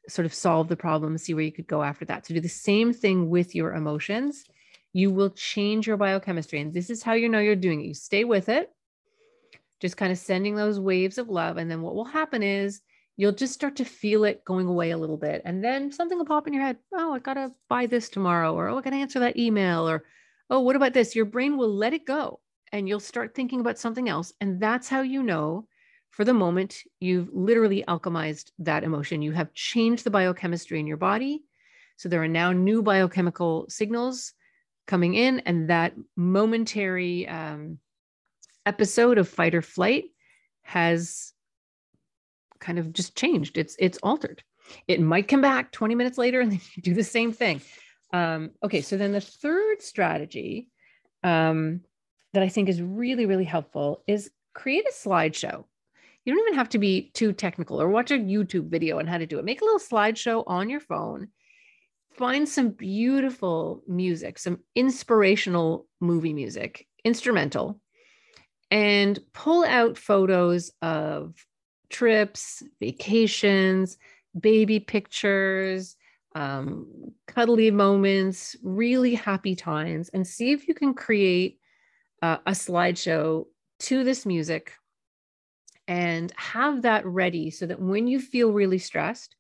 sort 0.07 0.25
of 0.25 0.33
solve 0.33 0.69
the 0.69 0.77
problem, 0.77 1.17
see 1.17 1.33
where 1.33 1.43
you 1.43 1.51
could 1.51 1.67
go 1.67 1.83
after 1.83 2.05
that. 2.05 2.23
To 2.25 2.33
do 2.33 2.39
the 2.39 2.47
same 2.47 2.93
thing 2.93 3.29
with 3.29 3.53
your 3.53 3.73
emotions, 3.73 4.45
you 4.93 5.11
will 5.11 5.29
change 5.31 5.87
your 5.87 5.97
biochemistry. 5.97 6.61
And 6.61 6.73
this 6.73 6.89
is 6.89 7.03
how 7.03 7.13
you 7.13 7.27
know 7.27 7.39
you're 7.39 7.55
doing 7.57 7.81
it. 7.81 7.87
You 7.87 7.93
stay 7.93 8.23
with 8.23 8.47
it 8.47 8.69
just 9.83 9.97
kind 9.97 10.13
of 10.13 10.17
sending 10.17 10.55
those 10.55 10.79
waves 10.79 11.17
of 11.17 11.27
love. 11.27 11.57
And 11.57 11.69
then 11.69 11.81
what 11.81 11.93
will 11.93 12.05
happen 12.05 12.41
is 12.41 12.79
you'll 13.17 13.33
just 13.33 13.53
start 13.53 13.75
to 13.75 13.83
feel 13.83 14.23
it 14.23 14.45
going 14.45 14.65
away 14.65 14.91
a 14.91 14.97
little 14.97 15.17
bit. 15.17 15.41
And 15.43 15.61
then 15.61 15.91
something 15.91 16.17
will 16.17 16.25
pop 16.25 16.47
in 16.47 16.53
your 16.53 16.63
head. 16.63 16.77
Oh, 16.93 17.13
I 17.13 17.19
got 17.19 17.33
to 17.33 17.51
buy 17.67 17.85
this 17.85 18.07
tomorrow. 18.07 18.55
Or, 18.55 18.69
oh, 18.69 18.77
I 18.77 18.81
got 18.81 18.91
to 18.91 18.95
answer 18.95 19.19
that 19.19 19.37
email. 19.37 19.89
Or, 19.89 20.05
oh, 20.49 20.61
what 20.61 20.77
about 20.77 20.93
this? 20.93 21.17
Your 21.17 21.25
brain 21.25 21.57
will 21.57 21.75
let 21.75 21.93
it 21.93 22.05
go 22.05 22.39
and 22.71 22.87
you'll 22.87 23.01
start 23.01 23.35
thinking 23.35 23.59
about 23.59 23.77
something 23.77 24.07
else. 24.07 24.31
And 24.39 24.57
that's 24.57 24.87
how 24.87 25.01
you 25.01 25.21
know 25.21 25.67
for 26.11 26.23
the 26.23 26.33
moment 26.33 26.77
you've 27.01 27.27
literally 27.33 27.83
alchemized 27.85 28.51
that 28.59 28.85
emotion. 28.85 29.21
You 29.21 29.33
have 29.33 29.53
changed 29.53 30.05
the 30.05 30.11
biochemistry 30.11 30.79
in 30.79 30.87
your 30.87 30.95
body. 30.95 31.43
So 31.97 32.07
there 32.07 32.23
are 32.23 32.27
now 32.29 32.53
new 32.53 32.81
biochemical 32.81 33.65
signals 33.67 34.31
coming 34.87 35.13
in, 35.13 35.41
and 35.41 35.69
that 35.69 35.93
momentary 36.15 37.27
um, 37.27 37.79
episode 38.65 39.17
of 39.17 39.27
fight 39.27 39.55
or 39.55 39.61
flight 39.61 40.05
has 40.63 41.33
kind 42.59 42.79
of 42.79 42.93
just 42.93 43.15
changed. 43.15 43.57
It's 43.57 43.75
it's 43.79 43.99
altered. 44.01 44.43
It 44.87 45.01
might 45.01 45.27
come 45.27 45.41
back 45.41 45.71
20 45.71 45.95
minutes 45.95 46.17
later 46.17 46.39
and 46.39 46.51
then 46.53 46.61
you 46.75 46.83
do 46.83 46.93
the 46.93 47.03
same 47.03 47.31
thing. 47.31 47.61
Um, 48.11 48.51
okay, 48.63 48.81
so 48.81 48.97
then 48.97 49.11
the 49.11 49.21
third 49.21 49.81
strategy 49.81 50.69
um, 51.23 51.81
that 52.33 52.43
I 52.43 52.49
think 52.49 52.69
is 52.69 52.81
really, 52.81 53.25
really 53.25 53.43
helpful 53.43 54.03
is 54.07 54.29
create 54.53 54.85
a 54.87 54.93
slideshow. 54.93 55.65
You 56.25 56.33
don't 56.33 56.47
even 56.47 56.57
have 56.57 56.69
to 56.69 56.77
be 56.77 57.11
too 57.13 57.33
technical 57.33 57.81
or 57.81 57.89
watch 57.89 58.11
a 58.11 58.17
YouTube 58.17 58.69
video 58.69 58.99
on 58.99 59.07
how 59.07 59.17
to 59.17 59.25
do 59.25 59.39
it. 59.39 59.45
Make 59.45 59.61
a 59.61 59.65
little 59.65 59.79
slideshow 59.79 60.43
on 60.47 60.69
your 60.69 60.79
phone. 60.79 61.29
Find 62.13 62.47
some 62.47 62.69
beautiful 62.69 63.81
music, 63.87 64.37
some 64.37 64.59
inspirational 64.75 65.87
movie 65.99 66.33
music, 66.33 66.87
instrumental, 67.03 67.81
and 68.73 69.19
pull 69.33 69.63
out 69.65 69.99
photos 69.99 70.71
of 70.81 71.35
trips, 71.91 72.63
vacations, 72.79 73.99
baby 74.39 74.79
pictures, 74.79 75.95
um, 76.33 76.87
cuddly 77.27 77.69
moments, 77.69 78.55
really 78.63 79.13
happy 79.13 79.55
times, 79.55 80.09
and 80.09 80.25
see 80.25 80.51
if 80.51 80.67
you 80.67 80.73
can 80.73 80.95
create 80.95 81.59
uh, 82.23 82.37
a 82.47 82.51
slideshow 82.51 83.45
to 83.77 84.03
this 84.03 84.25
music 84.25 84.73
and 85.87 86.33
have 86.35 86.81
that 86.81 87.05
ready 87.05 87.51
so 87.51 87.67
that 87.67 87.79
when 87.79 88.07
you 88.07 88.19
feel 88.19 88.51
really 88.51 88.79
stressed, 88.79 89.35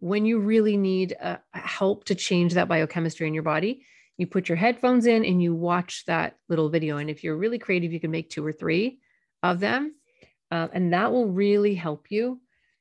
when 0.00 0.26
you 0.26 0.38
really 0.38 0.76
need 0.76 1.16
uh, 1.22 1.38
help 1.52 2.04
to 2.04 2.14
change 2.14 2.52
that 2.52 2.68
biochemistry 2.68 3.26
in 3.26 3.32
your 3.32 3.44
body, 3.44 3.86
you 4.16 4.26
put 4.26 4.48
your 4.48 4.56
headphones 4.56 5.06
in 5.06 5.24
and 5.24 5.42
you 5.42 5.54
watch 5.54 6.04
that 6.06 6.36
little 6.48 6.68
video. 6.68 6.98
And 6.98 7.10
if 7.10 7.24
you're 7.24 7.36
really 7.36 7.58
creative, 7.58 7.92
you 7.92 8.00
can 8.00 8.10
make 8.10 8.30
two 8.30 8.46
or 8.46 8.52
three 8.52 8.98
of 9.42 9.60
them. 9.60 9.94
Uh, 10.50 10.68
and 10.72 10.92
that 10.92 11.10
will 11.12 11.28
really 11.28 11.74
help 11.74 12.10
you 12.10 12.40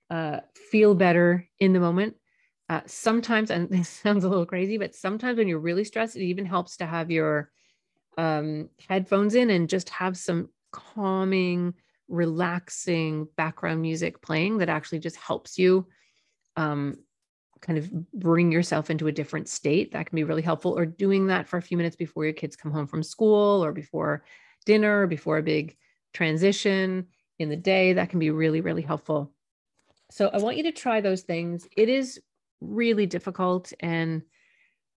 uh, 0.10 0.42
feel 0.70 0.94
better 0.94 1.48
in 1.60 1.74
the 1.74 1.80
moment. 1.80 2.16
Uh, 2.70 2.82
sometimes, 2.86 3.50
and 3.50 3.70
this 3.72 3.90
sounds 3.90 4.24
a 4.24 4.30
little 4.30 4.46
crazy, 4.46 4.78
but 4.78 4.96
sometimes 4.96 5.38
when 5.38 5.48
you're 5.48 5.60
really 5.60 5.84
stressed, 5.84 6.16
it 6.16 6.24
even 6.24 6.46
helps 6.46 6.78
to 6.78 6.86
have 6.86 7.10
your 7.10 7.52
um, 8.18 8.70
headphones 8.88 9.34
in 9.34 9.50
and 9.50 9.70
just 9.70 9.90
have 9.90 10.16
some 10.18 10.50
calming, 10.72 11.74
relaxing 12.08 13.28
background 13.38 13.82
music 13.82 14.22
playing 14.22 14.60
that 14.60 14.70
actually 14.70 15.00
just 15.00 15.16
helps 15.16 15.58
you 15.58 15.88
um, 16.56 16.98
kind 17.64 17.80
of 17.80 17.90
bring 18.14 18.52
yourself 18.52 18.90
into 18.90 19.08
a 19.08 19.12
different 19.12 19.48
state. 19.48 19.94
That 19.94 20.06
can 20.06 20.16
be 20.16 20.26
really 20.26 20.42
helpful. 20.42 20.78
Or 20.78 20.86
doing 20.86 21.28
that 21.28 21.48
for 21.48 21.58
a 21.58 21.62
few 21.62 21.78
minutes 21.78 21.96
before 21.96 22.26
your 22.26 22.34
kids 22.34 22.56
come 22.56 22.72
home 22.72 22.88
from 22.88 23.02
school 23.02 23.64
or 23.64 23.72
before 23.72 24.24
dinner, 24.66 25.02
or 25.02 25.08
before 25.08 25.38
a 25.38 25.44
big 25.44 25.76
transition 26.14 27.08
in 27.40 27.50
the 27.50 27.56
day. 27.56 27.94
That 27.94 28.10
can 28.10 28.20
be 28.20 28.30
really, 28.30 28.62
really 28.62 28.82
helpful. 28.82 29.34
So 30.12 30.28
I 30.28 30.38
want 30.38 30.58
you 30.58 30.64
to 30.64 30.72
try 30.72 31.02
those 31.02 31.22
things. 31.22 31.68
It 31.76 31.90
is 31.90 32.20
really 32.62 33.06
difficult. 33.06 33.74
And, 33.80 34.22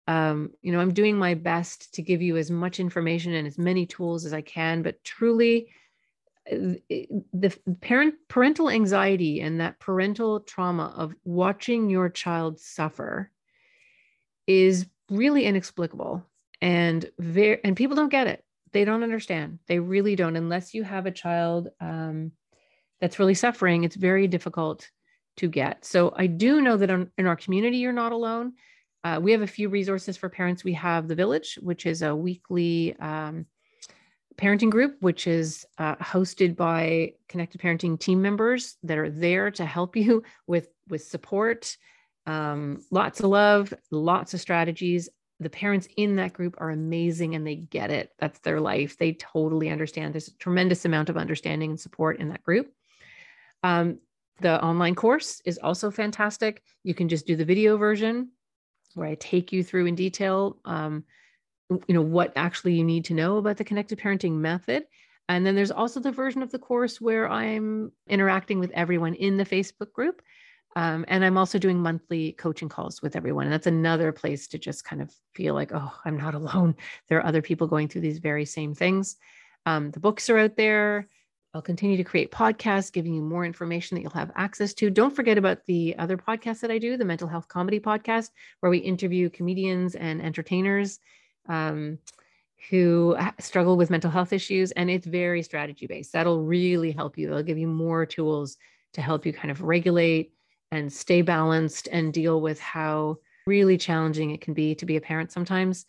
um, 0.09 0.51
you 0.61 0.73
know, 0.73 0.81
I'm 0.81 0.93
doing 0.93 1.17
my 1.17 1.35
best 1.35 1.95
to 1.95 2.03
give 2.03 2.21
you 2.21 2.37
as 2.37 2.51
much 2.51 2.81
information 2.81 3.35
and 3.35 3.47
as 3.47 3.59
many 3.59 3.87
tools 3.87 4.25
as 4.25 4.33
I 4.33 4.41
can, 4.41 4.83
but 4.83 5.05
truly, 5.05 5.69
the 6.47 7.59
parent 7.81 8.15
parental 8.29 8.69
anxiety 8.69 9.41
and 9.41 9.61
that 9.61 9.81
parental 9.81 10.41
trauma 10.41 10.93
of 10.97 11.15
watching 11.25 11.89
your 11.89 12.09
child 12.09 12.61
suffer 12.61 13.31
is 14.47 14.87
really 15.11 15.45
inexplicable 15.45 16.25
and 16.61 17.11
very 17.19 17.61
and 17.65 17.77
people 17.77 17.97
don't 17.97 18.11
get 18.11 18.27
it. 18.27 18.45
They 18.73 18.85
don't 18.85 19.03
understand. 19.03 19.61
They 19.69 19.79
really 19.79 20.17
don't. 20.17 20.37
Unless 20.37 20.75
you 20.75 20.83
have 20.83 21.07
a 21.07 21.11
child 21.11 21.69
um, 21.81 22.33
that's 23.01 23.19
really 23.19 23.35
suffering 23.35 23.85
it's 23.85 23.97
very 23.97 24.27
difficult 24.29 24.91
to 25.37 25.49
get. 25.49 25.85
So 25.85 26.13
i 26.17 26.27
do 26.27 26.61
know 26.61 26.77
that 26.77 26.91
in 26.91 27.27
our 27.27 27.37
community 27.37 27.79
you're 27.79 27.93
not 27.93 28.13
alone. 28.13 28.53
Uh, 29.03 29.21
we 29.21 29.33
have 29.33 29.43
a 29.43 29.47
few 29.47 29.69
resources 29.69 30.17
for 30.17 30.31
parents. 30.31 30.65
We 30.65 30.75
have 30.75 31.09
the 31.09 31.15
village 31.15 31.59
which 31.63 31.87
is 31.87 32.03
a 32.03 32.15
weekly 32.15 32.97
um, 32.97 33.47
parenting 34.37 34.71
group, 34.71 34.97
which 35.01 35.27
is 35.27 35.67
uh, 35.79 35.97
hosted 35.97 36.57
by 36.57 37.13
Connected 37.29 37.61
Parenting 37.61 37.99
team 37.99 38.21
members 38.21 38.77
that 38.83 38.99
are 38.99 39.11
there 39.11 39.51
to 39.53 39.65
help 39.65 39.97
you 39.97 40.23
with 40.47 40.69
with 40.89 41.05
support, 41.05 41.77
um, 42.27 42.83
lots 42.91 43.21
of 43.21 43.27
love, 43.27 43.73
lots 43.91 44.35
of 44.35 44.41
strategies. 44.41 45.09
The 45.41 45.51
parents 45.51 45.89
in 45.97 46.17
that 46.17 46.33
group 46.33 46.57
are 46.59 46.71
amazing 46.71 47.35
and 47.35 47.47
they 47.47 47.57
get 47.57 47.91
it. 47.91 48.11
That's 48.19 48.39
their 48.41 48.61
life. 48.61 48.97
They 48.99 49.13
totally 49.15 49.71
understand. 49.71 50.15
There's 50.15 50.29
a 50.29 50.37
tremendous 50.37 50.85
amount 50.85 51.09
of 51.09 51.17
understanding 51.17 51.71
and 51.71 51.81
support 51.81 52.21
in 52.21 52.29
that 52.29 52.43
group. 52.43 52.71
Um, 53.63 53.99
the 54.41 54.63
online 54.63 54.95
course 54.95 55.41
is 55.45 55.59
also 55.59 55.91
fantastic. 55.91 56.63
You 56.83 56.95
can 56.95 57.09
just 57.09 57.27
do 57.27 57.37
the 57.37 57.45
video 57.45 57.77
version 57.77 58.31
where 58.95 59.09
I 59.09 59.17
take 59.17 59.53
you 59.53 59.65
through 59.65 59.87
in 59.87 59.95
detail 59.95 60.59
um, 60.65 61.05
you 61.71 61.95
know 61.95 62.03
what 62.03 62.33
actually 62.37 62.75
you 62.75 62.85
need 62.85 63.05
to 63.07 63.15
know 63.15 63.39
about 63.39 63.57
the 63.57 63.65
connected 63.65 63.99
parenting 63.99 64.33
method. 64.33 64.85
And 65.29 65.47
then 65.47 65.55
there's 65.55 65.71
also 65.71 66.01
the 66.01 66.13
version 66.13 66.43
of 66.43 66.51
the 66.51 66.59
course 66.59 67.01
where 67.01 67.29
i'm 67.31 67.93
interacting 68.09 68.59
with 68.59 68.71
everyone 68.73 69.15
in 69.15 69.39
the 69.39 69.45
facebook 69.45 69.93
group 69.93 70.21
um, 70.77 71.05
and 71.09 71.25
i'm 71.25 71.39
also 71.39 71.59
doing 71.59 71.79
monthly 71.79 72.33
coaching 72.33 72.69
calls 72.69 73.01
with 73.01 73.17
everyone. 73.17 73.45
And 73.45 73.53
that's 73.53 73.67
another 73.67 74.13
place 74.13 74.49
to 74.49 74.59
just 74.59 74.85
kind 74.85 75.01
of 75.01 75.11
feel 75.35 75.55
like 75.55 75.71
oh 75.73 75.93
i'm 76.05 76.19
not 76.19 76.35
alone. 76.41 76.75
There 77.09 77.19
are 77.19 77.27
other 77.27 77.43
people 77.43 77.67
going 77.67 77.89
through 77.89 78.03
these 78.03 78.19
very 78.19 78.45
same 78.45 78.75
things. 78.75 79.17
Um, 79.67 79.91
the 79.91 80.01
books 80.01 80.29
are 80.29 80.39
out 80.39 80.57
there. 80.57 81.09
I'll 81.55 81.63
continue 81.63 81.97
to 81.97 82.05
create 82.05 82.33
podcasts, 82.33 82.93
giving 82.93 83.15
you 83.15 83.23
more 83.23 83.45
information 83.47 83.95
that 83.95 84.03
you'll 84.03 84.11
have 84.11 84.33
access 84.35 84.75
to. 84.75 84.91
Don't 84.91 85.15
forget 85.15 85.39
about 85.39 85.65
the 85.67 85.95
other 85.99 86.17
podcast 86.17 86.61
that 86.61 86.73
I 86.73 86.79
do, 86.79 86.97
the 86.97 87.05
Mental 87.05 87.29
Health 87.29 87.47
Comedy 87.47 87.79
Podcast, 87.79 88.31
where 88.59 88.71
we 88.71 88.79
interview 88.79 89.31
comedians 89.31 89.95
and 89.95 90.21
entertainers 90.21 90.99
um, 91.49 91.99
who 92.71 93.17
struggle 93.41 93.77
with 93.77 93.91
mental 93.91 94.11
health 94.11 94.33
issues. 94.33 94.73
And 94.73 94.91
it's 94.91 95.07
very 95.07 95.43
strategy 95.43 95.87
based. 95.87 96.13
That'll 96.13 96.43
really 96.43 96.93
help 96.93 97.19
you. 97.19 97.29
It'll 97.29 97.43
give 97.43 97.59
you 97.59 97.69
more 97.69 98.07
tools 98.07 98.57
to 98.95 99.03
help 99.03 99.27
you 99.27 99.33
kind 99.33 99.51
of 99.51 99.63
regulate 99.63 100.33
and 100.71 100.93
stay 100.93 101.23
balanced 101.23 101.89
and 101.91 102.13
deal 102.13 102.41
with 102.41 102.61
how 102.61 103.19
really 103.47 103.77
challenging 103.77 104.31
it 104.31 104.41
can 104.41 104.55
be 104.55 104.75
to 104.77 104.87
be 104.87 104.97
a 104.97 105.01
parent 105.01 105.31
sometimes. 105.31 105.87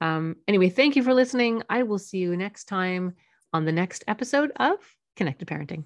Um, 0.00 0.36
anyway, 0.48 0.70
thank 0.70 0.96
you 0.96 1.02
for 1.02 1.14
listening. 1.14 1.62
I 1.68 1.82
will 1.82 1.98
see 1.98 2.18
you 2.18 2.36
next 2.36 2.64
time 2.64 3.14
on 3.52 3.64
the 3.64 3.72
next 3.72 4.04
episode 4.08 4.52
of 4.56 4.78
Connected 5.16 5.46
Parenting. 5.46 5.84